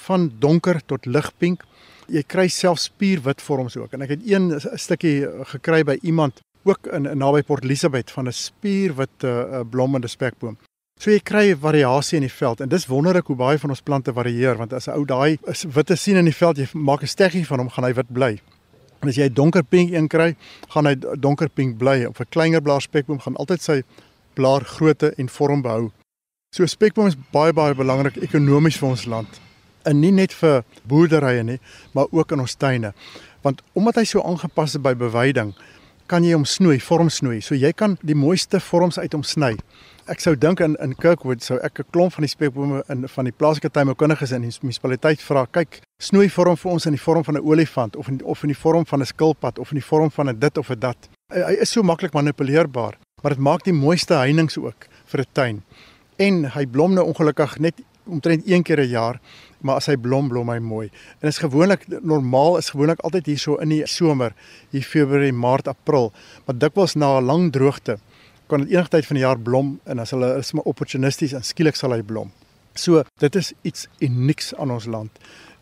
van 0.07 0.29
donker 0.41 0.81
tot 0.87 1.07
ligpink 1.07 1.65
jy 2.09 2.23
kry 2.25 2.47
self 2.53 2.81
spierwit 2.81 3.43
vorms 3.45 3.77
ook 3.77 3.93
en 3.93 4.05
ek 4.05 4.17
het 4.17 4.27
een 4.29 4.53
stukkie 4.81 5.27
gekry 5.53 5.83
by 5.85 5.99
iemand 6.03 6.41
ook 6.69 6.89
in, 6.93 7.07
in 7.07 7.21
naby 7.21 7.43
Port 7.43 7.65
Elizabeth 7.65 8.11
van 8.11 8.29
'n 8.29 8.33
spierwit 8.33 9.25
uh, 9.25 9.61
blommende 9.71 10.09
spekboom. 10.09 10.59
So 10.99 11.11
jy 11.11 11.21
kry 11.23 11.55
variasie 11.57 12.17
in 12.17 12.27
die 12.27 12.33
veld 12.33 12.61
en 12.61 12.69
dis 12.69 12.87
wonderlik 12.87 13.27
hoe 13.27 13.37
baie 13.37 13.59
van 13.59 13.71
ons 13.71 13.83
plante 13.83 14.13
varieer 14.13 14.57
want 14.57 14.73
as 14.73 14.89
'n 14.89 14.97
ou 14.99 15.05
daai 15.05 15.39
witte 15.75 15.97
sien 15.97 16.17
in 16.17 16.25
die 16.25 16.35
veld 16.35 16.59
jy 16.59 16.69
maak 16.73 17.03
'n 17.03 17.07
steggie 17.07 17.47
van 17.47 17.59
hom 17.59 17.71
gaan 17.71 17.85
hy 17.85 17.95
wit 17.95 18.13
bly. 18.13 18.41
En 19.03 19.09
as 19.09 19.17
jy 19.17 19.29
donker 19.33 19.63
pink 19.63 19.93
een 19.93 20.09
kry, 20.09 20.35
gaan 20.69 20.87
hy 20.87 20.95
donker 21.17 21.49
pink 21.49 21.79
bly. 21.79 22.05
Op 22.05 22.21
'n 22.21 22.31
kleiner 22.31 22.63
blaar 22.63 22.83
spekboom 22.83 23.21
gaan 23.21 23.37
altyd 23.37 23.63
sy 23.63 23.83
blaar 24.35 24.65
grootte 24.65 25.15
en 25.17 25.29
vorm 25.29 25.63
behou. 25.63 25.91
So 26.51 26.67
spekboom 26.67 27.07
is 27.07 27.17
baie 27.33 27.53
baie 27.53 27.75
belangrik 27.75 28.17
ekonomies 28.17 28.79
vir 28.79 28.89
ons 28.89 29.07
land 29.07 29.41
en 29.89 30.01
nie 30.01 30.13
net 30.13 30.35
vir 30.37 30.63
boerderye 30.89 31.43
nie, 31.47 31.59
maar 31.97 32.11
ook 32.11 32.33
in 32.33 32.45
ons 32.45 32.57
tuine. 32.61 32.93
Want 33.45 33.63
omdat 33.79 34.01
hy 34.01 34.05
so 34.09 34.23
aangepas 34.27 34.77
is 34.77 34.83
by 34.83 34.95
beweiding, 34.99 35.55
kan 36.09 36.25
jy 36.25 36.35
hom 36.37 36.47
snoei, 36.49 36.79
vorm 36.81 37.11
snoei. 37.13 37.41
So 37.45 37.57
jy 37.57 37.73
kan 37.77 37.99
die 38.07 38.17
mooiste 38.17 38.61
vorms 38.65 38.99
uit 38.99 39.13
hom 39.17 39.25
sny. 39.27 39.55
Ek 40.09 40.23
sou 40.25 40.33
dink 40.41 40.63
in 40.65 40.73
in 40.81 40.95
Kirkwood 40.97 41.43
sou 41.45 41.59
ek 41.61 41.81
'n 41.81 41.91
klomp 41.93 42.15
van 42.15 42.25
die 42.25 42.33
spekbome 42.33 42.83
in 42.89 43.09
van 43.09 43.25
die 43.25 43.33
plaaslike 43.33 43.69
tuinboukundiges 43.69 44.33
in 44.33 44.41
die 44.43 44.53
munisipaliteit 44.63 45.21
vra, 45.21 45.45
kyk, 45.53 45.83
snoei 46.01 46.31
vorm 46.31 46.57
vir 46.57 46.73
ons 46.73 46.87
in 46.87 46.97
die 46.97 47.03
vorm 47.03 47.25
van 47.25 47.37
'n 47.37 47.45
olifant 47.45 47.97
of 47.97 48.09
in 48.09 48.25
of 48.25 48.43
in 48.43 48.49
die 48.49 48.57
vorm 48.57 48.87
van 48.87 49.01
'n 49.01 49.05
skilpad 49.05 49.59
of 49.59 49.71
in 49.71 49.77
die 49.77 49.85
vorm 49.85 50.11
van 50.11 50.29
'n 50.31 50.39
dit 50.39 50.59
of 50.59 50.71
'n 50.71 50.79
dat. 50.79 50.97
Hy, 51.31 51.41
hy 51.41 51.57
is 51.61 51.71
so 51.71 51.83
maklik 51.83 52.15
manipuleerbaar, 52.15 52.97
maar 53.23 53.33
dit 53.33 53.39
maak 53.39 53.65
die 53.65 53.73
mooiste 53.73 54.15
heininge 54.15 54.57
ook 54.57 54.89
vir 55.05 55.21
'n 55.21 55.27
tuin. 55.33 55.63
En 56.17 56.45
hy 56.45 56.67
blom 56.67 56.95
nou 56.95 57.05
ongelukkig 57.05 57.59
net 57.59 57.75
omtrent 58.07 58.49
een 58.49 58.63
keer 58.63 58.81
'n 58.81 58.89
jaar, 58.89 59.21
maar 59.61 59.77
as 59.77 59.87
hy 59.87 59.97
blom, 59.97 60.29
blom 60.29 60.49
hy 60.49 60.59
mooi. 60.59 60.91
En 61.21 61.29
is 61.29 61.39
gewoonlik 61.39 61.85
normaal 62.03 62.57
is 62.57 62.71
gewoonlik 62.71 63.01
altyd 63.01 63.27
hier 63.27 63.39
so 63.39 63.57
in 63.57 63.69
die 63.69 63.87
somer, 63.87 64.33
hier 64.71 64.83
Februarie, 64.83 65.33
Maart, 65.33 65.69
April, 65.69 66.13
maar 66.47 66.59
dikwels 66.59 66.95
na 66.95 67.19
'n 67.19 67.25
lang 67.25 67.53
droogte 67.53 67.99
kan 68.49 68.65
dit 68.65 68.75
enige 68.75 68.89
tyd 68.97 69.07
van 69.07 69.19
die 69.19 69.25
jaar 69.25 69.39
blom 69.39 69.77
en 69.85 69.99
as 70.03 70.11
hulle 70.17 70.33
is 70.41 70.53
maar 70.57 70.69
opportunisties 70.71 71.35
en 71.37 71.45
skielik 71.45 71.77
sal 71.77 71.93
hy 71.93 72.03
blom. 72.03 72.33
So, 72.79 73.03
dit 73.19 73.37
is 73.37 73.53
iets 73.67 73.89
unieks 74.05 74.55
aan 74.55 74.71
ons 74.71 74.87
land 74.87 75.11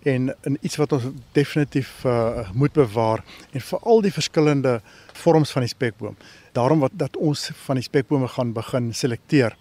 en 0.06 0.30
in 0.46 0.58
iets 0.60 0.76
wat 0.78 0.92
ons 0.94 1.08
definitief 1.34 2.04
uh, 2.06 2.46
moet 2.54 2.72
bewaar 2.72 3.24
en 3.50 3.60
veral 3.60 4.04
die 4.04 4.12
verskillende 4.14 4.78
vorms 5.18 5.50
van 5.50 5.66
die 5.66 5.72
spekboom. 5.72 6.14
Daarom 6.54 6.84
wat 6.84 6.94
dat 6.94 7.16
ons 7.16 7.48
van 7.66 7.80
die 7.80 7.84
spekbome 7.84 8.28
gaan 8.28 8.52
begin 8.54 8.92
selekteer 8.94 9.56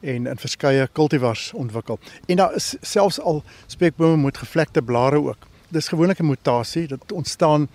en 0.00 0.26
in 0.30 0.38
verskeie 0.38 0.88
kultivars 0.92 1.52
ontwikkel. 1.56 1.98
En 2.26 2.36
daar 2.36 2.54
is 2.54 2.74
selfs 2.80 3.20
al 3.20 3.42
spekbome 3.66 4.22
met 4.22 4.38
gevlekte 4.38 4.82
blare 4.82 5.22
ook. 5.22 5.48
Dis 5.68 5.88
gewoonlik 5.88 6.20
'n 6.20 6.28
mutasie, 6.28 6.86
dit 6.86 7.12
ontstaan 7.12 7.68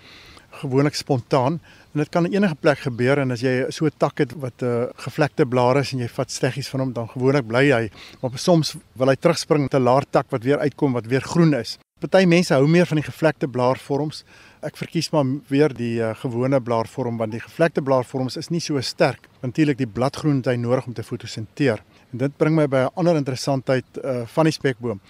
gewoonlik 0.60 0.94
spontaan 0.94 1.60
en 1.92 2.02
dit 2.02 2.10
kan 2.10 2.26
enige 2.26 2.54
plek 2.54 2.78
gebeur 2.78 3.18
en 3.22 3.30
as 3.30 3.40
jy 3.40 3.70
so 3.70 3.86
'n 3.86 3.98
tak 3.98 4.18
het 4.18 4.32
wat 4.32 4.62
'n 4.62 4.64
uh, 4.64 4.82
eh, 4.82 4.88
gevlekte 4.96 5.46
blare 5.46 5.80
is 5.80 5.92
en 5.92 5.98
jy 5.98 6.08
vat 6.08 6.30
steggies 6.30 6.68
van 6.68 6.80
hom 6.80 6.92
dan 6.92 7.08
gewoonlik 7.08 7.46
bly 7.46 7.70
hy, 7.70 7.90
maar 8.20 8.30
soms 8.38 8.76
wil 8.96 9.08
hy 9.08 9.16
terugspring 9.16 9.62
met 9.62 9.74
'n 9.74 9.82
laar 9.82 10.04
tak 10.10 10.26
wat 10.30 10.42
weer 10.42 10.58
uitkom 10.58 10.92
wat 10.92 11.06
weer 11.06 11.22
groen 11.22 11.54
is. 11.54 11.78
Party 12.04 12.26
mense 12.26 12.52
hou 12.52 12.66
meer 12.68 12.84
van 12.86 12.98
die 13.00 13.06
gevlekte 13.06 13.48
blaarvorms. 13.48 14.24
Ek 14.60 14.76
verkies 14.76 15.06
maar 15.14 15.24
weer 15.48 15.72
die 15.72 16.02
uh, 16.02 16.10
gewone 16.20 16.60
blaarvorm 16.60 17.16
want 17.16 17.32
die 17.32 17.40
gevlekte 17.40 17.82
blaarvorms 17.82 18.36
is 18.36 18.50
nie 18.50 18.60
so 18.60 18.80
sterk. 18.80 19.28
Natuurlik 19.40 19.78
die 19.78 19.86
bladgroen 19.86 20.42
het 20.42 20.50
hy 20.52 20.56
nodig 20.60 20.86
om 20.86 20.92
te 20.92 21.02
fotosinteer. 21.02 21.80
En 22.12 22.18
dit 22.18 22.36
bring 22.36 22.56
my 22.56 22.66
by 22.66 22.84
'n 22.84 22.92
ander 23.00 23.16
interessantheid 23.16 23.84
uh, 24.04 24.26
van 24.26 24.44
die 24.44 24.52
spekboom. 24.52 25.00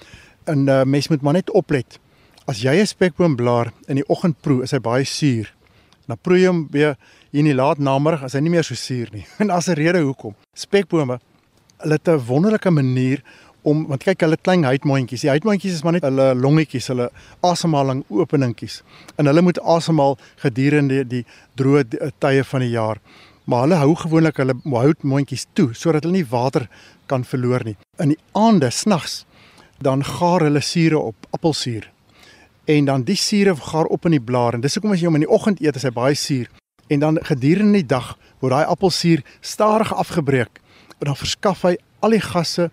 En 0.45 0.69
uh, 0.69 0.85
mens 0.85 1.09
moet 1.09 1.23
maar 1.23 1.33
net 1.33 1.51
oplet. 1.51 1.99
As 2.47 2.61
jy 2.61 2.77
'n 2.81 2.87
spekboom 2.87 3.37
blaar 3.37 3.73
in 3.89 3.97
die 3.97 4.09
oggend 4.09 4.37
proe, 4.43 4.63
is 4.63 4.73
hy 4.73 4.79
baie 4.79 5.05
suur. 5.05 5.49
Dan 6.07 6.19
proe 6.21 6.39
jy 6.39 6.47
hom 6.47 6.69
weer 6.71 6.97
in 7.33 7.45
die 7.45 7.55
laat 7.55 7.79
namiddag, 7.79 8.23
as 8.23 8.35
hy 8.35 8.41
nie 8.41 8.51
meer 8.51 8.65
so 8.65 8.75
suur 8.75 9.09
nie. 9.13 9.27
En 9.41 9.51
as 9.51 9.69
'n 9.69 9.75
rede 9.75 10.03
hoekom. 10.03 10.35
Spekbome 10.55 11.21
hulle 11.79 11.95
het 11.95 12.09
'n 12.09 12.27
wonderlike 12.27 12.71
manier 12.71 13.23
om 13.63 13.87
want 13.87 14.05
kyk 14.05 14.21
hulle 14.21 14.37
klein 14.37 14.65
huidmondjies. 14.65 15.21
Die 15.21 15.31
huidmondjies 15.31 15.75
is 15.75 15.83
maar 15.83 15.93
net 15.93 16.03
hulle 16.03 16.35
longetjies, 16.35 16.89
hulle 16.89 17.11
asemhaling 17.41 18.05
openingkies. 18.09 18.83
En 19.17 19.27
hulle 19.27 19.43
moet 19.43 19.61
asemhaal 19.61 20.19
gedurende 20.37 21.05
die 21.09 21.25
droë 21.57 22.13
tye 22.19 22.45
van 22.45 22.61
die 22.61 22.71
jaar 22.71 23.01
maar 23.45 23.61
hulle 23.67 23.81
hou 23.81 23.95
gewoonlik 23.95 24.37
hulle 24.41 24.57
houtmondjies 24.65 25.47
toe 25.53 25.73
sodat 25.77 26.05
hulle 26.05 26.19
nie 26.19 26.29
water 26.31 26.69
kan 27.07 27.25
verloor 27.25 27.65
nie. 27.65 27.77
In 28.01 28.15
die 28.15 28.21
aande 28.33 28.71
snags 28.71 29.25
dan 29.85 30.05
gaar 30.05 30.41
hulle 30.41 30.61
sure 30.61 30.99
op 30.99 31.29
appelsuur. 31.31 31.94
En 32.65 32.85
dan 32.85 33.03
die 33.05 33.17
sure 33.17 33.57
gaar 33.57 33.85
op 33.93 34.05
in 34.09 34.17
die 34.17 34.23
blare. 34.23 34.59
Dis 34.59 34.75
hoekom 34.75 34.95
as 34.95 35.01
jy 35.03 35.11
hom 35.11 35.19
in 35.19 35.27
die 35.27 35.31
oggend 35.31 35.61
eet, 35.61 35.77
is 35.77 35.85
hy 35.85 35.93
baie 35.93 36.17
suur. 36.17 36.49
En 36.89 37.01
dan 37.01 37.19
gedurende 37.23 37.81
die 37.81 37.89
dag 37.89 38.15
word 38.41 38.53
daai 38.53 38.69
appelsuur 38.69 39.23
stadig 39.41 39.93
afgebreek 39.95 40.61
en 41.01 41.11
dan 41.11 41.17
verskaf 41.17 41.65
hy 41.67 41.75
al 42.05 42.15
die 42.17 42.23
gasse 42.23 42.69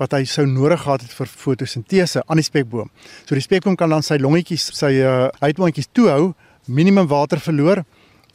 wat 0.00 0.14
hy 0.16 0.24
sou 0.28 0.44
nodig 0.48 0.82
gehad 0.82 1.04
het 1.04 1.12
vir 1.14 1.30
fotosintese 1.30 2.22
aan 2.26 2.40
die 2.40 2.46
spekboom. 2.46 2.90
So 3.24 3.36
die 3.36 3.44
spekboom 3.44 3.76
kan 3.78 3.92
dan 3.92 4.02
sy 4.02 4.18
longetjies, 4.20 4.70
sy 4.74 4.96
uh, 5.04 5.28
uitmondjies 5.44 5.90
toehou, 5.94 6.32
minimum 6.66 7.08
water 7.10 7.40
verloor 7.42 7.84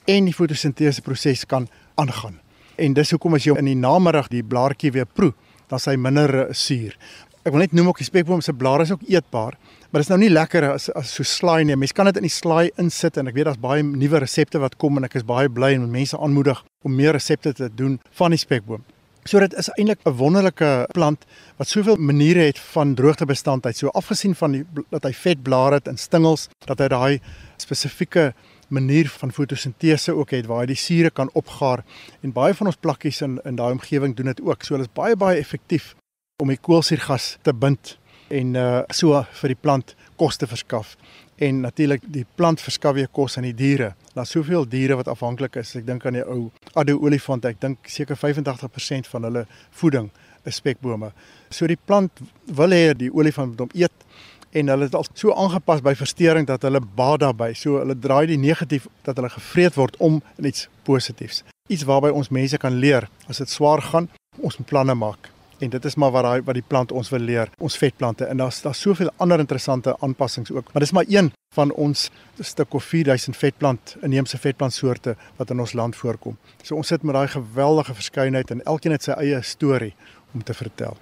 en 0.10 0.30
die 0.30 0.36
fotosintese 0.36 1.04
proses 1.06 1.46
kan 1.50 1.68
aangaan. 2.00 2.40
En 2.80 2.96
dis 2.96 3.12
hoekom 3.12 3.36
as 3.36 3.48
jy 3.48 3.58
in 3.60 3.68
die 3.68 3.78
namiddag 3.78 4.30
die 4.32 4.46
blaartjie 4.46 4.94
weer 4.96 5.10
proe, 5.10 5.34
dan 5.70 5.82
sy 5.84 5.98
minder 6.00 6.32
eh, 6.46 6.54
suur. 6.56 6.96
Ek 7.44 7.52
wil 7.52 7.62
net 7.66 7.76
noem 7.76 7.92
ook 7.92 8.00
die 8.02 8.08
spekboom 8.08 8.42
se 8.42 8.56
blare 8.56 8.86
is 8.88 8.94
ook 8.96 9.04
eetbaar, 9.10 9.58
maar 9.90 10.04
dit 10.04 10.08
is 10.08 10.12
nou 10.14 10.20
nie 10.22 10.30
lekker 10.30 10.68
as 10.70 10.90
as 10.94 11.16
so 11.18 11.26
slaai 11.26 11.64
nie. 11.66 11.76
Mens 11.76 11.96
kan 11.98 12.06
dit 12.06 12.18
in 12.22 12.28
die 12.28 12.34
slaai 12.34 12.70
insit 12.78 13.18
en 13.18 13.28
ek 13.28 13.36
weet 13.38 13.50
daar's 13.50 13.62
baie 13.62 13.84
nuwe 13.84 14.22
resepte 14.22 14.62
wat 14.62 14.78
kom 14.78 14.98
en 14.98 15.08
ek 15.08 15.18
is 15.18 15.26
baie 15.26 15.50
bly 15.50 15.74
en 15.74 15.90
mense 15.90 16.18
aanmoedig 16.18 16.62
om 16.86 16.96
meer 16.96 17.18
resepte 17.18 17.54
te 17.58 17.70
doen 17.74 18.00
van 18.20 18.36
die 18.36 18.42
spekboom. 18.42 18.86
So 19.26 19.42
dit 19.42 19.54
is 19.58 19.70
eintlik 19.78 20.00
'n 20.06 20.16
wonderlike 20.18 20.88
plant 20.94 21.26
wat 21.58 21.68
soveel 21.68 21.98
maniere 21.98 22.46
het 22.46 22.60
van 22.60 22.96
droogtebestandheid. 22.96 23.78
So 23.78 23.90
afgesien 23.90 24.36
van 24.36 24.52
die 24.52 24.66
dat 24.90 25.04
hy 25.04 25.14
vet 25.14 25.44
blare 25.44 25.76
het 25.76 25.88
en 25.88 25.98
stingels, 25.98 26.50
dat 26.66 26.80
hy 26.80 26.88
daai 26.88 27.20
spesifieke 27.58 28.34
manier 28.70 29.10
van 29.10 29.32
fotosintese 29.32 30.14
ook 30.14 30.32
het 30.32 30.46
waar 30.46 30.60
hy 30.60 30.66
die 30.66 30.76
sure 30.76 31.10
kan 31.10 31.30
opgaar 31.34 31.84
en 32.22 32.32
baie 32.32 32.54
van 32.54 32.68
ons 32.68 32.78
plakkies 32.78 33.22
in 33.22 33.40
in 33.46 33.56
daai 33.56 33.72
omgewing 33.72 34.16
doen 34.16 34.26
dit 34.26 34.42
ook. 34.42 34.64
So 34.64 34.78
dit 34.78 34.86
is 34.86 34.94
baie 34.94 35.16
baie 35.16 35.38
effektief 35.38 35.96
om 36.42 36.48
die 36.48 36.58
koolsuurgas 36.58 37.38
te 37.42 37.54
bind 37.54 37.99
en 38.30 38.56
uh 38.56 38.84
so 38.94 39.24
vir 39.42 39.54
die 39.54 39.60
plant 39.62 39.96
kos 40.18 40.38
te 40.38 40.48
verskaf. 40.48 40.96
En 41.40 41.62
natuurlik 41.64 42.04
die 42.04 42.26
plant 42.36 42.62
verskaf 42.62 42.98
weer 42.98 43.08
kos 43.12 43.38
aan 43.38 43.48
die 43.48 43.56
diere. 43.56 43.94
Daar's 44.14 44.34
soveel 44.36 44.68
diere 44.68 44.98
wat 45.00 45.08
afhanklik 45.08 45.56
is. 45.62 45.76
Ek 45.80 45.86
dink 45.88 46.06
aan 46.06 46.18
die 46.20 46.26
ou 46.26 46.50
addo 46.76 46.98
olifant. 47.00 47.46
Ek 47.46 47.62
dink 47.62 47.88
seker 47.88 48.20
85% 48.20 49.08
van 49.14 49.30
hulle 49.30 49.46
voeding 49.80 50.10
is 50.44 50.60
spekbome. 50.60 51.14
So 51.50 51.68
die 51.68 51.80
plant 51.80 52.20
wil 52.46 52.76
hê 52.76 52.94
die 52.98 53.12
olifant 53.14 53.54
moet 53.54 53.66
hom 53.66 53.74
eet 53.74 54.06
en 54.52 54.72
hulle 54.74 54.90
het 54.90 54.96
al 54.98 55.06
so 55.14 55.34
aangepas 55.34 55.84
by 55.86 55.94
verstoring 55.96 56.48
dat 56.50 56.66
hulle 56.68 56.82
baat 56.82 57.24
daarbey. 57.24 57.54
So 57.54 57.80
hulle 57.80 57.96
draai 57.96 58.28
die 58.34 58.40
negatief 58.42 58.88
dat 59.08 59.20
hulle 59.20 59.32
gevreet 59.34 59.78
word 59.78 59.98
om 60.04 60.22
in 60.38 60.50
iets 60.50 60.68
positiefs. 60.84 61.44
Iets 61.70 61.86
waarby 61.86 62.10
ons 62.10 62.32
mense 62.34 62.58
kan 62.58 62.80
leer 62.82 63.08
as 63.30 63.38
dit 63.38 63.50
swaar 63.50 63.82
gaan, 63.92 64.10
ons 64.42 64.58
moet 64.58 64.68
planne 64.68 64.96
maak. 64.98 65.30
En 65.60 65.70
dit 65.70 65.86
is 65.86 65.96
maar 65.96 66.12
wat 66.12 66.24
daai 66.24 66.42
wat 66.48 66.56
die 66.56 66.64
plant 66.68 66.92
ons 66.92 67.10
wil 67.10 67.20
leer, 67.20 67.50
ons 67.60 67.78
vetplante. 67.78 68.26
En 68.26 68.38
daar's 68.38 68.62
daar 68.62 68.76
soveel 68.76 69.12
ander 69.18 69.40
interessante 69.40 69.96
aanpassings 70.00 70.52
ook. 70.52 70.72
Maar 70.74 70.82
dis 70.82 70.92
maar 70.92 71.06
een 71.08 71.32
van 71.54 71.72
ons 71.72 72.10
stuk 72.40 72.74
of 72.74 72.84
4000 72.84 73.38
vetplant 73.38 73.96
inheemse 74.02 74.38
vetplantsoorte 74.38 75.16
wat 75.36 75.50
in 75.50 75.60
ons 75.60 75.74
land 75.74 75.96
voorkom. 75.96 76.38
So 76.64 76.76
ons 76.76 76.88
sit 76.88 77.04
met 77.04 77.16
daai 77.16 77.28
geweldige 77.28 77.94
verskeidenheid 77.94 78.52
en 78.52 78.64
elkeen 78.64 78.96
het 78.96 79.04
sy 79.04 79.18
eie 79.18 79.42
storie 79.42 79.94
om 80.34 80.44
te 80.44 80.54
vertel. 80.54 80.98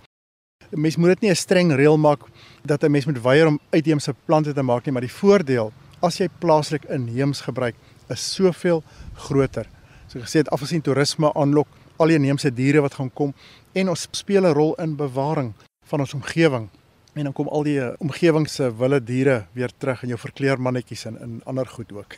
Mens 0.69 0.97
moet 0.97 1.07
dit 1.15 1.21
nie 1.21 1.31
'n 1.31 1.35
streng 1.35 1.71
reël 1.71 1.97
maak 1.97 2.19
dat 2.65 2.83
'n 2.83 2.91
mens 2.91 3.05
moet 3.05 3.21
weier 3.21 3.47
om 3.47 3.59
uitheemse 3.69 4.15
plante 4.25 4.53
te 4.53 4.61
maak 4.61 4.85
nie, 4.85 4.91
maar 4.91 5.01
die 5.01 5.19
voordeel 5.21 5.71
as 6.01 6.19
jy 6.19 6.29
plaaslik 6.39 6.85
inheems 6.85 7.41
gebruik, 7.41 7.75
is 8.09 8.33
soveel 8.33 8.83
groter. 9.13 9.67
So 10.07 10.19
gesê 10.19 10.43
het 10.43 10.49
afgesien 10.49 10.81
toerisme 10.81 11.33
aanlok, 11.33 11.67
al 11.97 12.11
die 12.11 12.17
inheemse 12.19 12.53
diere 12.53 12.81
wat 12.81 12.97
gaan 12.99 13.13
kom 13.13 13.33
en 13.73 13.89
ons 13.89 14.07
speel 14.11 14.45
'n 14.45 14.53
rol 14.53 14.75
in 14.75 14.95
bewaring 14.95 15.53
van 15.85 15.99
ons 15.99 16.13
omgewing. 16.13 16.69
En 17.13 17.23
dan 17.23 17.33
kom 17.33 17.47
al 17.47 17.63
die 17.63 17.79
eh, 17.81 17.93
omgewing 17.97 18.49
se 18.49 18.75
wilde 18.75 19.03
diere 19.03 19.45
weer 19.53 19.71
terug 19.77 20.03
in 20.03 20.07
jou 20.07 20.19
verkleermannetjies 20.19 21.05
en 21.05 21.19
in 21.19 21.41
ander 21.45 21.65
goed 21.65 21.91
ook. 21.93 22.15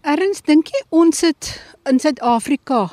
Erns, 0.00 0.40
dink 0.40 0.66
jy 0.72 0.80
ons 0.88 1.20
het 1.20 1.60
in 1.84 2.00
Suid-Afrika 2.00 2.90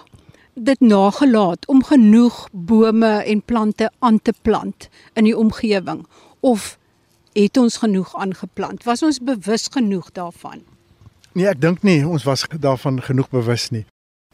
dit 0.54 0.80
nagelaat 0.80 1.65
om 1.67 1.84
genoeg 1.84 2.49
bome 2.52 3.23
en 3.23 3.41
plante 3.41 3.91
aan 3.99 4.19
te 4.21 4.34
plant 4.41 4.89
in 5.13 5.23
die 5.23 5.38
omgewing 5.38 6.04
of 6.39 6.78
het 7.34 7.58
ons 7.58 7.78
genoeg 7.78 8.15
aangeplant? 8.15 8.84
Was 8.84 9.04
ons 9.04 9.21
bewus 9.23 9.69
genoeg 9.71 10.12
daarvan? 10.12 10.65
Nee, 11.32 11.47
ek 11.47 11.62
dink 11.62 11.84
nie 11.88 12.02
ons 12.08 12.25
was 12.28 12.43
daarvan 12.52 12.99
genoeg 13.02 13.30
bewus 13.32 13.69
nie. 13.69 13.86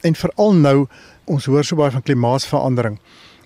En 0.03 0.15
veral 0.15 0.53
nou, 0.53 0.87
ons 1.25 1.45
hoor 1.49 1.63
so 1.63 1.79
baie 1.79 1.93
van 1.93 2.03
klimaatsverandering. 2.05 2.99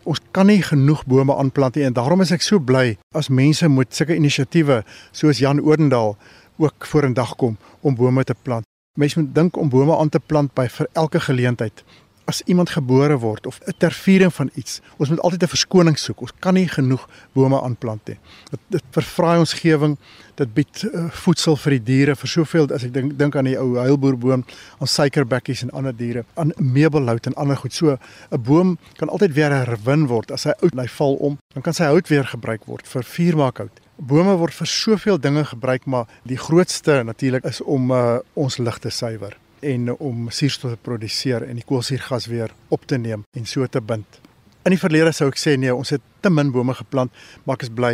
Ons 0.10 0.22
kan 0.36 0.50
nie 0.50 0.62
genoeg 0.66 1.06
bome 1.08 1.36
aanplant 1.36 1.78
nie 1.78 1.86
en 1.86 1.94
daarom 1.94 2.24
is 2.26 2.34
ek 2.36 2.44
so 2.44 2.60
bly 2.60 2.98
as 3.16 3.30
mense 3.30 3.68
moet 3.70 3.94
sulke 3.94 4.18
inisiatiewe 4.18 4.82
soos 5.12 5.40
Jan 5.44 5.62
Odendaal 5.62 6.16
ook 6.60 6.88
vorendag 6.92 7.36
kom 7.40 7.58
om 7.82 7.96
bome 7.96 8.24
te 8.26 8.36
plant. 8.36 8.66
Mense 9.00 9.20
moet 9.20 9.36
dink 9.36 9.58
om 9.58 9.70
bome 9.70 9.96
aan 9.96 10.10
te 10.10 10.20
plant 10.20 10.52
by 10.58 10.66
vir 10.74 10.90
elke 11.00 11.22
geleentheid 11.24 11.84
as 12.30 12.42
iemand 12.46 12.70
gebore 12.70 13.18
word 13.18 13.48
of 13.48 13.60
'n 13.66 13.74
terviering 13.78 14.34
van 14.34 14.50
iets. 14.54 14.82
Ons 14.98 15.10
moet 15.10 15.20
altyd 15.20 15.44
'n 15.44 15.56
verskoning 15.56 15.98
soek. 15.98 16.22
Ons 16.22 16.34
kan 16.40 16.54
nie 16.54 16.68
genoeg 16.68 17.10
bome 17.34 17.62
aanplant 17.62 18.08
nie. 18.08 18.18
Dit, 18.50 18.60
dit 18.68 18.84
vervraai 18.92 19.40
ons 19.40 19.54
gewing. 19.54 19.98
Dit 20.36 20.54
bied 20.54 20.84
uh, 20.84 21.10
voedsel 21.10 21.56
vir 21.58 21.72
die 21.72 21.84
diere 21.84 22.16
vir 22.16 22.30
soveel 22.30 22.68
as 22.74 22.84
ek 22.84 22.94
dink 22.94 23.18
dink 23.18 23.36
aan 23.36 23.50
die 23.50 23.58
ou 23.58 23.76
heilboerboom, 23.76 24.46
aan 24.80 24.88
suikerbekkies 24.88 25.64
en 25.64 25.72
ander 25.72 25.96
diere, 25.96 26.24
aan 26.36 26.54
meubelhout 26.58 27.26
en 27.26 27.36
ander 27.36 27.58
goed. 27.58 27.74
So 27.74 27.98
'n 28.32 28.42
boom 28.42 28.78
kan 28.98 29.10
altyd 29.10 29.34
weer 29.34 29.52
herwin 29.52 30.08
word 30.08 30.32
as 30.32 30.44
hy 30.44 30.54
oud 30.62 30.72
en 30.72 30.80
hy 30.80 30.88
val 30.88 31.16
om, 31.16 31.38
dan 31.54 31.64
kan 31.64 31.74
sy 31.74 31.84
hout 31.84 32.08
weer 32.08 32.26
gebruik 32.26 32.66
word 32.66 32.88
vir 32.88 33.04
vuurmaakhout. 33.04 33.76
Bome 33.98 34.38
word 34.38 34.54
vir 34.54 34.68
soveel 34.68 35.20
dinge 35.20 35.44
gebruik, 35.46 35.86
maar 35.86 36.08
die 36.24 36.38
grootste 36.38 37.04
natuurlik 37.04 37.44
is 37.44 37.62
om 37.62 37.92
uh, 37.92 38.20
ons 38.34 38.58
lug 38.58 38.80
te 38.80 38.90
suiwer 38.90 39.36
en 39.62 39.92
om 39.98 40.30
suurstof 40.30 40.72
te 40.72 40.82
produseer 40.82 41.44
en 41.48 41.56
die 41.56 41.66
koolsuurgas 41.66 42.28
weer 42.28 42.54
op 42.70 42.86
te 42.86 42.98
neem 42.98 43.24
en 43.38 43.46
so 43.46 43.66
te 43.68 43.82
bind. 43.82 44.20
In 44.68 44.76
die 44.76 44.82
verlede 44.82 45.12
sou 45.16 45.30
ek 45.32 45.40
sê 45.40 45.56
nee, 45.58 45.74
ons 45.74 45.90
het 45.96 46.04
te 46.22 46.30
min 46.30 46.52
bome 46.52 46.76
geplant, 46.76 47.14
maar 47.44 47.56
ek 47.56 47.68
is 47.68 47.72
bly. 47.74 47.94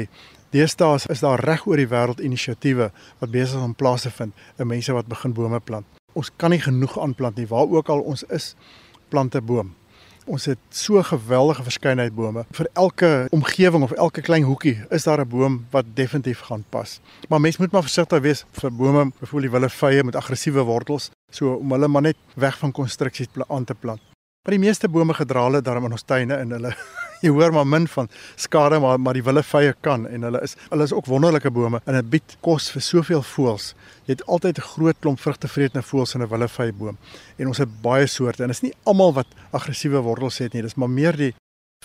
Deesdae 0.56 0.98
is 1.12 1.22
daar 1.22 1.42
reg 1.44 1.66
oor 1.68 1.78
die 1.78 1.90
wêreld 1.92 2.22
inisiatiewe 2.24 2.90
wat 3.20 3.32
besig 3.32 3.60
is 3.60 3.66
om 3.66 3.76
plaas 3.78 4.06
te 4.08 4.12
vind, 4.14 4.34
en 4.58 4.70
mense 4.72 4.94
wat 4.96 5.08
begin 5.12 5.34
bome 5.36 5.60
plant. 5.60 5.88
Ons 6.16 6.32
kan 6.40 6.54
nie 6.54 6.62
genoeg 6.64 6.96
aanplant 7.02 7.38
nie 7.38 7.48
waar 7.50 7.68
ook 7.70 7.90
al 7.92 8.02
ons 8.02 8.24
is, 8.34 8.54
plante 9.12 9.42
boom. 9.42 9.74
Ons 10.26 10.48
het 10.50 10.62
so 10.74 11.04
geweldige 11.06 11.64
verskeidenheid 11.68 12.16
bome. 12.18 12.46
Vir 12.58 12.70
elke 12.74 13.10
omgewing 13.36 13.84
of 13.86 13.92
elke 13.94 14.24
klein 14.26 14.48
hoekie 14.48 14.80
is 14.90 15.04
daar 15.06 15.22
'n 15.22 15.30
boom 15.30 15.66
wat 15.72 15.86
definitief 15.94 16.40
gaan 16.40 16.64
pas. 16.70 17.00
Maar 17.30 17.42
mens 17.42 17.58
moet 17.58 17.72
maar 17.72 17.86
versigtig 17.86 18.22
wees 18.22 18.46
vir 18.52 18.72
bome, 18.72 19.12
byvoorbeeld 19.20 19.52
die 19.52 19.60
willevye 19.60 20.04
met 20.04 20.16
aggressiewe 20.16 20.64
wortels, 20.64 21.12
so 21.36 21.56
om 21.60 21.72
hulle 21.76 21.88
maar 21.88 22.02
net 22.02 22.18
weg 22.36 22.58
van 22.58 22.72
konstruksies 22.72 23.28
aan 23.48 23.66
te 23.66 23.76
plant. 23.76 24.02
Maar 24.46 24.54
die 24.54 24.62
meeste 24.62 24.88
bome 24.90 25.14
gedra 25.18 25.44
hulle 25.48 25.62
daarom 25.66 25.88
in 25.88 25.96
ons 25.98 26.06
tuine 26.06 26.36
en 26.38 26.52
hulle 26.54 26.72
jy 27.26 27.32
hoor 27.34 27.54
maar 27.56 27.66
min 27.66 27.88
van 27.90 28.10
skade 28.38 28.78
maar 28.80 29.00
maar 29.02 29.18
die 29.18 29.24
willevye 29.26 29.74
kan 29.82 30.04
en 30.06 30.28
hulle 30.28 30.42
is 30.46 30.54
hulle 30.70 30.86
is 30.86 30.94
ook 30.94 31.10
wonderlike 31.10 31.50
bome 31.50 31.80
en 31.86 31.98
dit 31.98 32.12
bied 32.12 32.36
kos 32.46 32.68
vir 32.76 32.86
soveel 32.86 33.24
voëls. 33.26 33.72
Jy 34.06 34.20
het 34.20 34.26
altyd 34.28 34.60
'n 34.62 34.70
groot 34.76 35.00
klomp 35.02 35.20
vrugtevretende 35.20 35.82
voëls 35.82 36.14
in 36.16 36.22
'n 36.22 36.30
willevyeboom 36.30 36.98
en 37.38 37.48
ons 37.48 37.58
het 37.58 37.82
baie 37.82 38.08
soorte 38.08 38.44
en 38.44 38.54
dit 38.54 38.58
is 38.58 38.64
nie 38.64 38.76
almal 38.84 39.14
wat 39.14 39.28
aggressiewe 39.52 40.02
wortels 40.02 40.38
het 40.38 40.54
nie. 40.54 40.62
Dis 40.62 40.76
maar 40.76 40.90
meer 40.90 41.18
die 41.18 41.34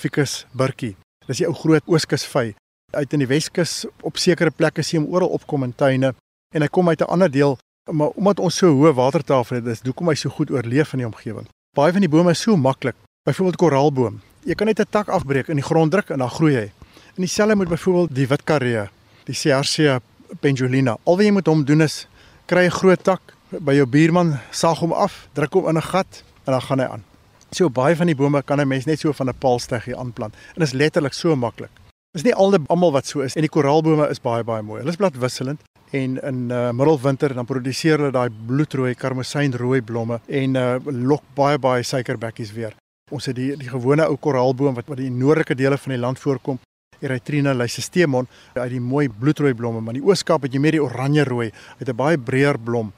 Ficus 0.01 0.47
burkie. 0.53 0.97
Dis 1.27 1.39
die 1.39 1.47
ou 1.47 1.55
groot 1.55 1.83
ooskusvy 1.87 2.55
uit 2.91 3.13
in 3.13 3.19
die 3.19 3.29
Weskus 3.31 3.87
op 4.03 4.17
sekere 4.19 4.51
plekke 4.51 4.83
sien 4.83 5.03
hom 5.03 5.15
oral 5.15 5.29
opkom 5.29 5.65
in 5.65 5.73
tuine 5.73 6.15
en 6.55 6.63
hy 6.63 6.69
kom 6.69 6.89
uit 6.89 7.01
'n 7.01 7.09
ander 7.09 7.31
deel 7.31 7.59
maar 7.93 8.09
omdat 8.15 8.41
ons 8.41 8.57
so 8.57 8.67
hoë 8.73 8.95
watertafel 8.95 9.57
het, 9.57 9.65
dis 9.65 9.81
hoekom 9.85 10.09
hy 10.09 10.15
so 10.15 10.29
goed 10.31 10.51
oorleef 10.51 10.93
in 10.93 10.99
die 10.99 11.07
omgewing. 11.07 11.47
Baie 11.77 11.93
van 11.93 12.01
die 12.01 12.09
bome 12.09 12.31
is 12.31 12.41
so 12.41 12.57
maklik. 12.57 12.97
Byvoorbeeld 13.25 13.57
koraalboom 13.57 14.21
jy 14.45 14.55
kan 14.55 14.67
net 14.67 14.81
'n 14.81 14.89
tak 14.91 15.09
afbreek 15.09 15.49
in 15.49 15.57
die 15.57 15.65
grond 15.65 15.93
druk 15.93 16.11
en 16.11 16.19
dan 16.19 16.31
groei 16.31 16.55
hy. 16.55 16.73
En 17.17 17.23
dieselfde 17.27 17.57
moet 17.57 17.69
byvoorbeeld 17.69 18.15
die 18.15 18.27
witkaree, 18.27 18.89
die 19.25 19.35
Cercia 19.35 20.01
pendulina. 20.41 20.97
Al 21.05 21.17
wat 21.17 21.25
jy 21.25 21.31
moet 21.31 21.47
hom 21.47 21.65
doen 21.65 21.83
is 21.83 22.07
kry 22.47 22.65
'n 22.65 22.71
groot 22.71 23.05
tak 23.05 23.21
by 23.51 23.75
jou 23.75 23.87
buurman, 23.87 24.39
saag 24.51 24.79
hom 24.79 24.93
af, 24.93 25.29
druk 25.35 25.53
hom 25.53 25.69
in 25.69 25.77
'n 25.77 25.83
gat 25.83 26.23
en 26.47 26.53
dan 26.53 26.63
gaan 26.63 26.79
hy 26.79 26.87
aan. 26.87 27.05
So 27.51 27.69
baie 27.69 27.97
van 27.97 28.07
die 28.07 28.15
bome 28.15 28.43
kan 28.43 28.61
'n 28.61 28.69
mens 28.69 28.85
net 28.87 29.01
so 29.01 29.13
van 29.13 29.29
'n 29.29 29.39
paalsteggie 29.39 29.97
aanplant. 29.97 30.35
En 30.35 30.61
dit 30.61 30.69
is 30.69 30.73
letterlik 30.73 31.13
so 31.13 31.37
maklik. 31.37 31.71
Dis 32.13 32.23
nie 32.23 32.35
almal 32.35 32.93
wat 32.93 33.07
so 33.07 33.21
is 33.21 33.37
en 33.37 33.43
die 33.43 33.51
koraalbome 33.51 34.09
is 34.09 34.21
baie 34.21 34.45
baie 34.45 34.63
mooi. 34.63 34.79
Hulle 34.79 34.91
is 34.91 34.97
bladwisselend 34.97 35.61
en 35.91 36.19
in 36.23 36.51
uh, 36.51 36.71
middelwinter 36.71 37.35
dan 37.35 37.47
produseer 37.47 37.99
hulle 37.99 38.15
daai 38.15 38.31
bloedrooi 38.47 38.95
karmosynrooi 38.95 39.81
blomme 39.83 40.21
en 40.27 40.57
uh, 40.57 40.77
lok 40.87 41.25
baie 41.35 41.59
baie 41.59 41.83
suikerbekkies 41.83 42.53
weer. 42.55 42.77
Ons 43.11 43.27
het 43.27 43.37
die 43.37 43.57
die 43.59 43.71
gewone 43.71 44.07
ou 44.07 44.17
koraalboom 44.17 44.77
wat 44.79 44.91
wat 44.91 45.03
in 45.03 45.11
die 45.11 45.23
noordelike 45.25 45.57
dele 45.59 45.79
van 45.79 45.97
die 45.97 46.01
land 46.01 46.19
voorkom, 46.23 46.61
Erythrina 47.01 47.55
lysistemon, 47.57 48.29
uit 48.55 48.71
die 48.71 48.81
mooi 48.81 49.09
bloedrooi 49.09 49.55
blomme, 49.57 49.81
maar 49.81 49.97
in 49.97 50.03
die 50.03 50.09
Ooskaap 50.09 50.45
het 50.45 50.55
jy 50.55 50.61
meer 50.61 50.77
die 50.77 50.85
oranje 50.85 51.25
rooi, 51.25 51.51
met 51.79 51.89
'n 51.89 51.97
baie 51.97 52.19
breër 52.19 52.59
blom. 52.59 52.93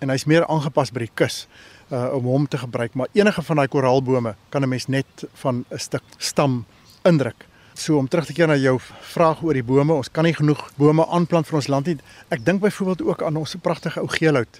En 0.00 0.10
hy's 0.10 0.26
meer 0.26 0.46
aangepas 0.46 0.92
by 0.92 1.00
die 1.00 1.14
kus 1.14 1.48
uh 1.90 2.14
om 2.14 2.24
hom 2.24 2.46
te 2.46 2.58
gebruik, 2.58 2.94
maar 2.94 3.08
enige 3.12 3.42
van 3.42 3.56
daai 3.56 3.68
koraalbome 3.68 4.34
kan 4.50 4.62
'n 4.62 4.68
mens 4.68 4.86
net 4.86 5.24
van 5.34 5.64
'n 5.70 5.78
stuk 5.78 6.02
stam 6.18 6.64
indruk. 7.04 7.47
So 7.78 7.96
om 7.96 8.08
terug 8.10 8.26
te 8.26 8.34
keer 8.34 8.48
na 8.50 8.56
jou 8.58 8.74
vraag 9.12 9.42
oor 9.46 9.54
die 9.54 9.62
bome, 9.62 9.94
ons 9.94 10.10
kan 10.10 10.26
nie 10.26 10.34
genoeg 10.34 10.64
bome 10.76 11.04
aanplant 11.14 11.46
vir 11.46 11.60
ons 11.60 11.68
land 11.70 11.86
nie. 11.86 11.98
Ek 12.34 12.42
dink 12.44 12.60
byvoorbeeld 12.64 13.04
ook 13.06 13.22
aan 13.22 13.38
ons 13.38 13.54
pragtige 13.62 14.02
ou 14.02 14.10
geelhout 14.10 14.58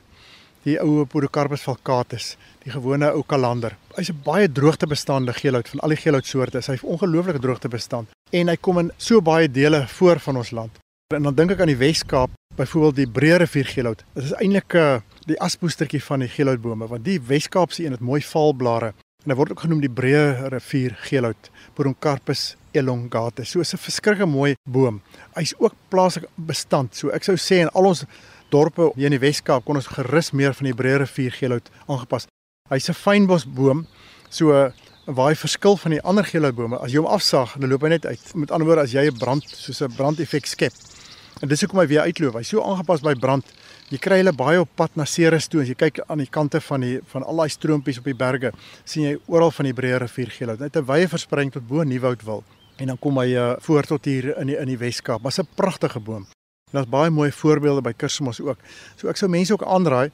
die 0.67 0.77
ou 0.83 1.05
Podocarpus 1.09 1.63
falcatus, 1.65 2.33
die 2.65 2.73
gewone 2.75 3.11
ou 3.15 3.23
kalander. 3.27 3.77
Hy's 3.97 4.11
'n 4.11 4.23
baie 4.25 4.49
droogtebestande 4.49 5.33
geelhout 5.33 5.69
van 5.69 5.81
al 5.81 5.89
die 5.95 6.03
geelhoutsoorte. 6.03 6.59
Hy's 6.59 6.83
ongelooflike 6.83 7.41
droogtebestand 7.41 8.09
en 8.33 8.49
hy 8.49 8.57
kom 8.57 8.79
in 8.79 8.93
so 8.99 9.21
baie 9.21 9.49
dele 9.49 9.87
voor 9.89 10.19
van 10.21 10.37
ons 10.37 10.51
land. 10.51 10.71
En 11.15 11.23
dan 11.23 11.35
dink 11.35 11.51
ek 11.51 11.61
aan 11.61 11.73
die 11.73 11.77
Wes-Kaap, 11.77 12.31
byvoorbeeld 12.57 12.97
die 12.97 13.07
Breë 13.07 13.37
rivier 13.39 13.65
geelhout. 13.65 14.05
Dit 14.15 14.25
is 14.25 14.33
eintlik 14.33 14.75
'n 14.75 14.79
uh, 14.79 15.01
die 15.27 15.41
aspoestertjie 15.41 16.03
van 16.03 16.21
die 16.21 16.29
geelhoutbome 16.29 16.87
want 16.87 17.05
die 17.05 17.21
Wes-Kaapse 17.21 17.85
een 17.85 17.93
het 17.93 18.01
mooi 18.01 18.23
valblare 18.23 18.93
en 19.25 19.31
hy 19.31 19.35
word 19.35 19.51
ook 19.51 19.61
genoem 19.61 19.81
die 19.81 19.91
Breë 19.91 20.49
rivier 20.49 20.95
geelhout, 21.01 21.51
Podocarpus 21.75 22.57
elongatus. 22.73 23.51
So 23.51 23.61
'n 23.61 23.79
verskrikke 23.79 24.27
mooi 24.27 24.55
boom. 24.65 25.03
Hy's 25.35 25.55
ook 25.59 25.75
plaaslik 25.89 26.29
bestand. 26.35 26.95
So 26.95 27.11
ek 27.11 27.25
sou 27.25 27.37
sê 27.37 27.61
in 27.61 27.69
al 27.69 27.87
ons 27.87 28.05
dorpe 28.51 28.93
hier 28.97 29.07
in 29.07 29.19
die 29.19 29.27
Wes-Kaap 29.27 29.65
kon 29.65 29.77
ons 29.77 29.87
gerus 29.87 30.33
meer 30.33 30.55
van 30.55 30.65
die 30.65 30.75
breë 30.75 30.99
rivier 30.99 31.33
geelhout 31.33 31.71
aangepas. 31.87 32.27
Hy's 32.71 32.89
'n 32.89 32.95
fynbosboom, 32.95 33.87
so 34.31 34.73
waar 35.07 35.29
hy 35.29 35.35
verskil 35.35 35.77
van 35.77 35.91
die 35.91 36.03
ander 36.03 36.25
geelhoutbome. 36.25 36.79
As 36.79 36.93
jy 36.93 36.99
hom 36.99 37.07
afsaag, 37.07 37.57
dan 37.59 37.71
loop 37.71 37.83
hy 37.83 37.89
net 37.89 38.07
uit. 38.07 38.35
Met 38.35 38.51
ander 38.51 38.67
woorde, 38.67 38.83
as 38.83 38.93
jy 38.93 39.07
'n 39.07 39.19
brand 39.19 39.45
soos 39.49 39.81
'n 39.83 39.95
brandeffek 39.97 40.47
skep. 40.47 40.73
En 41.41 41.49
dis 41.49 41.61
hoekom 41.61 41.79
hy 41.79 41.87
weer 41.87 42.01
uitloop. 42.01 42.35
Hy's 42.35 42.49
so 42.49 42.63
aangepas 42.63 43.01
by 43.01 43.15
brand. 43.15 43.45
Jy 43.89 43.99
kry 43.99 44.17
hulle 44.17 44.33
baie 44.33 44.61
op 44.61 44.69
pad 44.77 44.91
na 44.97 45.05
Ceres 45.05 45.49
toe. 45.49 45.63
As 45.63 45.69
jy 45.69 45.75
kyk 45.75 46.01
aan 46.09 46.19
die 46.19 46.29
kante 46.31 46.61
van 46.61 46.81
die 46.81 47.01
van 47.13 47.23
al 47.23 47.37
daai 47.37 47.49
stroompies 47.49 47.99
op 47.99 48.05
die 48.05 48.15
berge, 48.15 48.53
sien 48.85 49.05
jy 49.05 49.19
oral 49.27 49.51
van 49.51 49.65
die 49.65 49.73
breë 49.73 50.01
rivier 50.03 50.31
geelhout. 50.35 50.61
Net 50.61 50.77
'n 50.77 50.85
wye 50.85 51.09
verspreiding 51.09 51.53
tot 51.53 51.67
bo 51.67 51.83
Nieuwoud 51.83 52.23
wil. 52.25 52.45
En 52.79 52.87
dan 52.87 52.99
kom 52.99 53.19
hy 53.19 53.33
uh, 53.35 53.53
voor 53.59 53.83
tot 53.83 54.05
hier 54.05 54.37
in 54.39 54.47
die 54.47 54.57
in 54.57 54.71
die 54.71 54.79
Wes-Kaap. 54.79 55.23
Maar's 55.23 55.41
'n 55.41 55.49
pragtige 55.55 56.01
boom. 56.01 56.27
Daar's 56.71 56.89
baie 56.89 57.11
mooi 57.11 57.33
voorbeelde 57.33 57.81
by 57.81 57.93
Kersmos 57.97 58.41
ook. 58.41 58.59
So 58.97 59.09
ek 59.09 59.17
sou 59.17 59.31
mense 59.31 59.53
ook 59.53 59.65
aanraai. 59.65 60.11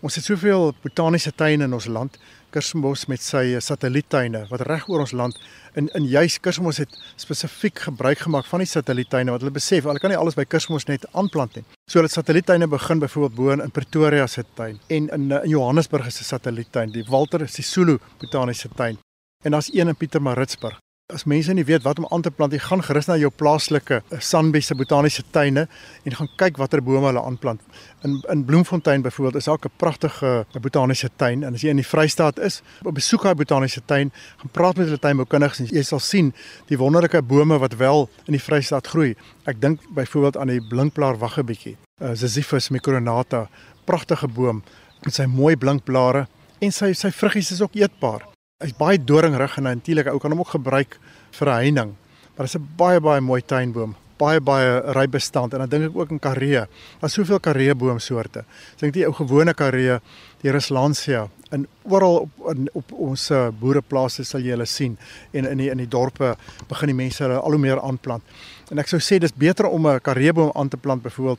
Ons 0.00 0.14
het 0.14 0.24
soveel 0.24 0.74
botaniese 0.84 1.32
tuine 1.34 1.64
in 1.64 1.72
ons 1.72 1.86
land. 1.86 2.18
Kersmos 2.52 3.06
met 3.10 3.22
sy 3.24 3.56
eh, 3.56 3.60
satelliettuine 3.64 4.44
wat 4.50 4.62
reg 4.68 4.86
oor 4.88 5.02
ons 5.04 5.12
land 5.16 5.34
in 5.74 5.88
in 5.98 6.06
juis 6.08 6.38
Kersmos 6.40 6.78
het 6.78 6.92
spesifiek 7.16 7.82
gebruik 7.88 8.22
gemaak 8.24 8.46
van 8.46 8.62
die 8.62 8.70
satelliettuine 8.70 9.34
wat 9.34 9.42
hulle 9.44 9.56
besef, 9.56 9.84
hulle 9.88 10.00
kan 10.00 10.12
nie 10.12 10.20
alles 10.20 10.38
by 10.38 10.44
Kersmos 10.44 10.86
net 10.88 11.08
aanplant 11.12 11.58
nie. 11.58 11.64
So 11.90 11.98
hulle 11.98 12.12
satelliettuine 12.12 12.68
begin 12.70 13.02
byvoorbeeld 13.02 13.36
bo 13.36 13.50
in 13.52 13.74
Pretoria 13.74 14.26
se 14.26 14.44
tuin 14.54 14.78
en 14.88 15.08
in 15.08 15.32
eh, 15.32 15.44
in 15.44 15.50
Johannesburg 15.50 16.06
'n 16.06 16.10
satelliettuin, 16.10 16.92
die 16.92 17.04
Walter 17.08 17.48
Sisulu 17.48 17.98
botaniese 18.20 18.68
tuin. 18.68 18.98
En 19.44 19.50
daar's 19.50 19.72
een 19.72 19.88
in 19.88 19.96
Pietermaritzburg. 19.96 20.78
As 21.14 21.22
mense 21.22 21.54
nie 21.54 21.62
weet 21.62 21.84
wat 21.86 22.00
om 22.02 22.06
aan 22.10 22.22
te 22.26 22.32
plant 22.34 22.50
nie, 22.50 22.58
gaan 22.58 22.80
gerus 22.82 23.06
na 23.06 23.14
jou 23.14 23.28
plaaslike 23.30 24.00
eh, 24.00 24.18
Sanbie 24.18 24.62
se 24.66 24.74
botaniese 24.74 25.22
tuine 25.30 25.68
en 26.02 26.16
gaan 26.18 26.28
kyk 26.40 26.58
watter 26.58 26.82
bome 26.82 27.06
hulle 27.06 27.22
aanplant. 27.22 27.62
In 28.02 28.16
in 28.34 28.42
Bloemfontein 28.48 29.04
byvoorbeeld 29.04 29.38
is 29.38 29.46
daar 29.46 29.58
'n 29.62 29.70
pragtige 29.78 30.46
eh, 30.50 30.60
botaniese 30.60 31.10
tuin 31.16 31.44
en 31.44 31.54
as 31.54 31.62
jy 31.62 31.70
in 31.70 31.76
die 31.76 31.86
Vrystaat 31.86 32.38
is, 32.38 32.60
besoek 32.82 33.22
daai 33.22 33.34
botaniese 33.34 33.84
tuin, 33.86 34.10
gaan 34.36 34.50
praat 34.50 34.76
met 34.76 34.86
hulle 34.86 34.98
tuinboukundiges 34.98 35.58
en 35.60 35.66
jy 35.66 35.82
sal 35.82 36.00
sien 36.00 36.34
die 36.66 36.78
wonderlike 36.78 37.22
bome 37.22 37.58
wat 37.58 37.76
wel 37.76 38.10
in 38.26 38.32
die 38.32 38.42
Vrystaat 38.42 38.86
groei. 38.86 39.14
Ek 39.44 39.60
dink 39.60 39.80
byvoorbeeld 39.94 40.36
aan 40.36 40.48
die 40.48 40.60
blinkblaar 40.60 41.18
waggebietjie, 41.18 41.76
uh, 42.02 42.14
Ziziphus 42.14 42.68
micronata, 42.68 43.48
pragtige 43.84 44.28
boom 44.28 44.62
met 45.04 45.14
sy 45.14 45.26
mooi 45.26 45.56
blink 45.56 45.84
blare 45.84 46.26
en 46.58 46.72
sy 46.72 46.92
sy 46.92 47.10
vruggies 47.10 47.50
is 47.50 47.62
ook 47.62 47.74
eetbaar. 47.74 48.35
Hy's 48.64 48.72
baie 48.72 48.96
doringrig 48.96 49.58
en 49.60 49.66
natuurlik 49.68 50.06
ou 50.08 50.16
kan 50.16 50.32
hom 50.32 50.38
ook 50.40 50.54
gebruik 50.54 50.94
vir 51.38 51.48
'n 51.48 51.56
heining. 51.60 51.90
Maar 52.34 52.46
dit 52.46 52.54
is 52.54 52.56
'n 52.56 52.68
baie 52.76 53.00
baie 53.00 53.20
mooi 53.20 53.42
tuinboom, 53.42 53.94
baie 54.16 54.40
baie 54.40 54.80
ryk 54.94 55.10
bestand 55.10 55.52
en 55.52 55.58
dan 55.58 55.68
dink 55.68 55.84
ek 55.90 55.96
ook 55.96 56.10
in 56.10 56.18
karee. 56.18 56.64
Daar's 57.00 57.12
soveel 57.12 57.38
karee 57.38 57.74
boomsoorte. 57.74 58.38
Ek 58.72 58.78
dink 58.78 58.92
die 58.94 59.06
ou 59.06 59.12
gewone 59.12 59.52
karee, 59.54 60.00
die 60.40 60.50
Ruslansia 60.50 61.28
en 61.50 61.66
oral 61.82 62.16
op 62.16 62.56
in, 62.56 62.68
op 62.72 62.92
ons 62.92 63.30
eh, 63.30 63.48
boereplase 63.60 64.24
sal 64.24 64.40
jy 64.40 64.50
hulle 64.50 64.66
sien 64.66 64.96
en 65.32 65.44
in 65.44 65.58
die 65.58 65.70
in 65.70 65.78
die 65.78 65.88
dorpe 65.88 66.36
begin 66.68 66.86
die 66.86 66.94
mense 67.04 67.22
hulle 67.24 67.38
al 67.38 67.50
hoe 67.50 67.60
meer 67.60 67.80
aanplant. 67.80 68.22
En 68.70 68.78
ek 68.78 68.88
sou 68.88 68.98
sê 68.98 69.18
dis 69.18 69.34
beter 69.34 69.66
om 69.66 69.86
'n 69.86 70.00
kareeboom 70.00 70.50
aan 70.54 70.68
te 70.68 70.76
plant 70.76 71.02
byvoorbeeld 71.02 71.38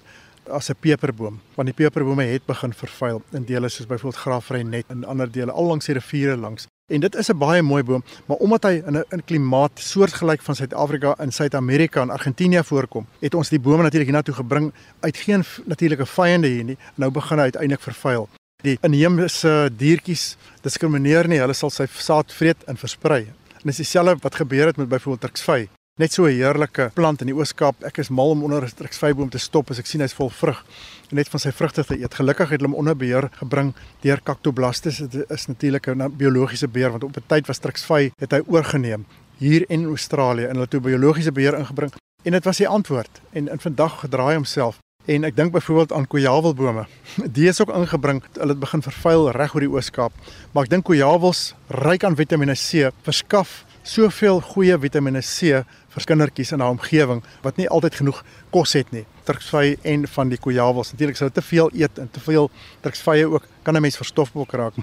as 0.52 0.70
'n 0.70 0.76
peperboom 0.80 1.40
want 1.56 1.68
die 1.68 1.86
peperbome 1.86 2.24
het 2.24 2.46
begin 2.46 2.74
vervuil 2.74 3.22
in 3.32 3.44
dele 3.44 3.70
soos 3.70 3.88
byvoorbeeld 3.88 4.22
Graafry 4.22 4.62
net 4.62 4.86
en 4.90 5.04
ander 5.04 5.32
dele 5.32 5.52
al 5.52 5.66
langs 5.66 5.86
die 5.86 5.96
riviere 5.96 6.38
langs. 6.38 6.68
En 6.88 7.00
dit 7.00 7.16
is 7.16 7.28
'n 7.30 7.38
baie 7.38 7.62
mooi 7.62 7.84
boom, 7.84 8.04
maar 8.26 8.38
omdat 8.38 8.64
hy 8.64 8.82
in 8.86 8.98
'n 8.98 9.24
klimaat 9.26 9.72
soortgelyk 9.76 10.42
van 10.42 10.56
Suid-Afrika 10.56 11.18
in 11.20 11.32
Suid-Amerika 11.32 12.02
en 12.02 12.10
Argentinië 12.10 12.64
voorkom, 12.64 13.06
het 13.20 13.34
ons 13.34 13.50
die 13.50 13.60
bome 13.60 13.84
natuurlik 13.84 14.08
hiernatoe 14.08 14.34
gebring 14.34 14.74
uit 15.00 15.18
geen 15.18 15.44
natuurlike 15.66 16.06
vyande 16.06 16.48
hier 16.48 16.64
nie. 16.64 16.78
Nou 16.96 17.12
begin 17.12 17.38
hy 17.38 17.44
uiteindelik 17.44 17.82
vervuil. 17.82 18.30
Die 18.62 18.78
inheemse 18.82 19.70
diertjies 19.78 20.38
diskrimineer 20.62 21.28
nie, 21.28 21.40
hulle 21.40 21.54
sal 21.54 21.70
sy 21.70 21.86
saad 21.92 22.34
vreet 22.34 22.64
en 22.64 22.78
versprei. 22.78 23.28
En 23.54 23.64
dis 23.64 23.76
dieselfde 23.76 24.18
wat 24.22 24.36
gebeur 24.36 24.66
het 24.66 24.78
met 24.78 24.90
byvoorbeeld 24.90 25.22
Turksvy. 25.22 25.68
Net 25.98 26.14
so 26.14 26.28
'n 26.28 26.38
heerlike 26.38 26.92
plant 26.94 27.22
in 27.22 27.28
die 27.28 27.34
Oos-Kaap. 27.34 27.82
Ek 27.82 27.98
is 27.98 28.10
mal 28.10 28.30
om 28.30 28.44
onder 28.44 28.62
'n 28.62 28.70
Turksvyboom 28.70 29.30
te 29.30 29.40
stop 29.40 29.72
as 29.72 29.80
ek 29.80 29.86
sien 29.86 30.02
hy's 30.02 30.14
vol 30.14 30.30
vrug 30.30 30.64
en 31.10 31.16
net 31.16 31.28
van 31.28 31.40
sy 31.40 31.52
vrugte 31.52 31.84
te 31.84 31.98
eet. 31.98 32.14
Gelukkig 32.14 32.50
het 32.50 32.62
hulle 32.62 32.70
hom 32.70 32.78
onder 32.78 32.96
beheer 32.96 33.30
gebring 33.40 33.74
deur 34.02 34.22
Cactoblastis. 34.22 34.98
Dit 34.98 35.32
is 35.32 35.48
natuurlik 35.48 35.88
'n 35.88 36.16
biologiese 36.16 36.68
beheer 36.68 36.92
want 36.92 37.04
op 37.04 37.18
'n 37.18 37.24
tyd 37.28 37.48
was 37.48 37.58
Turksvy 37.58 38.12
het 38.20 38.32
hy 38.32 38.42
oorgeneem 38.46 39.06
hier 39.40 39.66
in 39.70 39.86
Australië 39.86 40.46
en 40.46 40.54
hulle 40.54 40.68
toe 40.68 40.80
biologiese 40.80 41.32
beheer 41.32 41.58
ingebring 41.58 41.92
en 42.24 42.32
dit 42.32 42.44
was 42.44 42.58
die 42.58 42.68
antwoord. 42.68 43.22
En 43.32 43.48
in 43.50 43.60
vandag 43.60 44.00
gedraai 44.00 44.36
homself 44.36 44.78
En 45.08 45.24
ek 45.24 45.36
dink 45.36 45.52
byvoorbeeld 45.52 45.94
aan 45.94 46.08
kojawelbome. 46.08 46.86
Die 47.36 47.48
is 47.48 47.62
ook 47.62 47.70
ingebring. 47.70 48.24
Hulle 48.34 48.48
het 48.48 48.60
begin 48.60 48.82
vervuil 48.82 49.32
reg 49.32 49.54
oor 49.54 49.60
die 49.60 49.70
Oos-Kaap. 49.70 50.12
Maar 50.52 50.64
ek 50.64 50.70
dink 50.70 50.84
kojawels 50.84 51.56
ryk 51.68 52.04
aan 52.04 52.16
Vitamiene 52.16 52.56
C 52.56 52.92
verskaf 53.02 53.64
soveel 53.88 54.42
goeie 54.44 54.76
Vitamiene 54.80 55.22
C 55.24 55.64
vir 55.98 56.06
kindertjies 56.12 56.52
in 56.54 56.62
'n 56.62 56.78
omgewing 56.78 57.24
wat 57.42 57.58
nie 57.58 57.70
altyd 57.70 57.96
genoeg 57.96 58.24
kos 58.52 58.74
het 58.74 58.92
nie. 58.92 59.06
Turksvy 59.24 59.78
en 59.82 60.08
van 60.08 60.30
die 60.30 60.38
kojawels. 60.38 60.92
Natuurlik 60.92 61.18
sou 61.18 61.30
te 61.30 61.42
veel 61.42 61.70
eet 61.74 61.98
en 61.98 62.10
te 62.12 62.20
veel 62.20 62.50
turksvye 62.82 63.26
ook 63.26 63.44
kan 63.64 63.76
'n 63.76 63.82
mens 63.82 63.98
verstofbok 63.98 64.52
raak. 64.52 64.74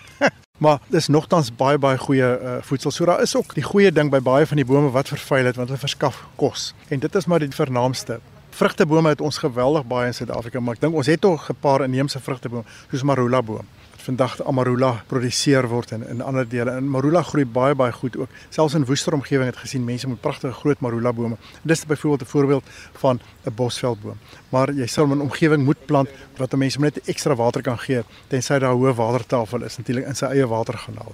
maar 0.64 0.78
dis 0.88 1.08
nogtans 1.08 1.50
baie 1.56 1.78
baie 1.78 1.98
goeie 1.98 2.38
uh, 2.42 2.56
voedsel. 2.62 2.90
So 2.90 3.04
daar 3.04 3.22
is 3.22 3.36
ook 3.36 3.54
die 3.54 3.62
goeie 3.62 3.92
ding 3.92 4.10
by 4.10 4.20
baie 4.20 4.46
van 4.46 4.56
die 4.56 4.66
bome 4.66 4.90
wat 4.90 5.08
vervuil 5.08 5.44
het 5.44 5.56
want 5.56 5.68
hulle 5.68 5.80
verskaf 5.80 6.26
kos. 6.36 6.74
En 6.88 6.98
dit 6.98 7.14
is 7.14 7.26
maar 7.26 7.38
die 7.38 7.50
vernaamste. 7.50 8.20
Vrugtebome 8.50 9.08
het 9.08 9.20
ons 9.20 9.38
geweldig 9.38 9.86
baie 9.86 10.06
in 10.06 10.14
Suid-Afrika, 10.14 10.60
maar 10.60 10.74
ek 10.74 10.80
dink 10.80 10.94
ons 10.94 11.06
het 11.06 11.20
tog 11.20 11.50
'n 11.50 11.56
paar 11.60 11.84
inheemse 11.84 12.20
vrugtebome 12.20 12.64
soos 12.90 13.02
marula 13.02 13.42
boom 13.42 13.66
vandag 14.00 14.40
amarula 14.46 15.02
produseer 15.06 15.68
word 15.68 15.90
in 15.90 16.06
in 16.08 16.20
ander 16.20 16.48
dele. 16.48 16.70
En 16.70 16.88
marula 16.90 17.22
groei 17.22 17.44
baie 17.44 17.74
baie 17.74 17.92
goed 17.92 18.16
ook. 18.16 18.28
Selfs 18.48 18.74
in 18.74 18.84
woester 18.84 19.14
omgewing 19.14 19.46
het 19.46 19.56
gesien 19.56 19.84
mense 19.84 20.08
met 20.08 20.20
pragtige 20.20 20.52
groot 20.52 20.80
marula 20.80 21.12
bome. 21.12 21.36
Dit 21.62 21.76
is 21.76 21.86
byvoorbeeld 21.86 22.22
'n 22.22 22.30
voorbeeld 22.32 22.64
van 22.92 23.20
'n 23.46 23.54
bosveldboom. 23.54 24.18
Maar 24.48 24.72
jy 24.72 24.86
sal 24.86 25.06
'n 25.06 25.20
omgewing 25.20 25.64
moet 25.64 25.86
plant 25.86 26.08
wat 26.36 26.52
'n 26.52 26.58
mens 26.58 26.76
net 26.76 27.00
ekstra 27.04 27.34
water 27.34 27.62
kan 27.62 27.78
gee 27.78 28.02
tensy 28.28 28.58
daar 28.58 28.74
'n 28.74 28.78
hoë 28.78 28.94
watertafel 28.94 29.64
is 29.64 29.76
natuurlik 29.76 30.06
in 30.06 30.14
sy 30.14 30.24
eie 30.24 30.46
waterkanaal. 30.46 31.12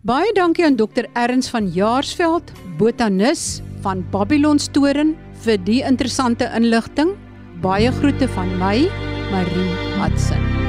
Baie 0.00 0.32
dankie 0.32 0.64
aan 0.64 0.76
Dr. 0.76 1.04
Erns 1.12 1.50
van 1.50 1.66
Jaarsveld, 1.68 2.52
botanis 2.78 3.60
van 3.80 4.04
Babylon 4.10 4.58
Storen 4.58 5.16
vir 5.42 5.58
die 5.64 5.82
interessante 5.82 6.50
inligting. 6.54 7.16
Baie 7.60 7.92
groete 7.92 8.28
van 8.28 8.54
my, 8.58 8.88
Marie 9.30 9.74
Hudson. 9.98 10.67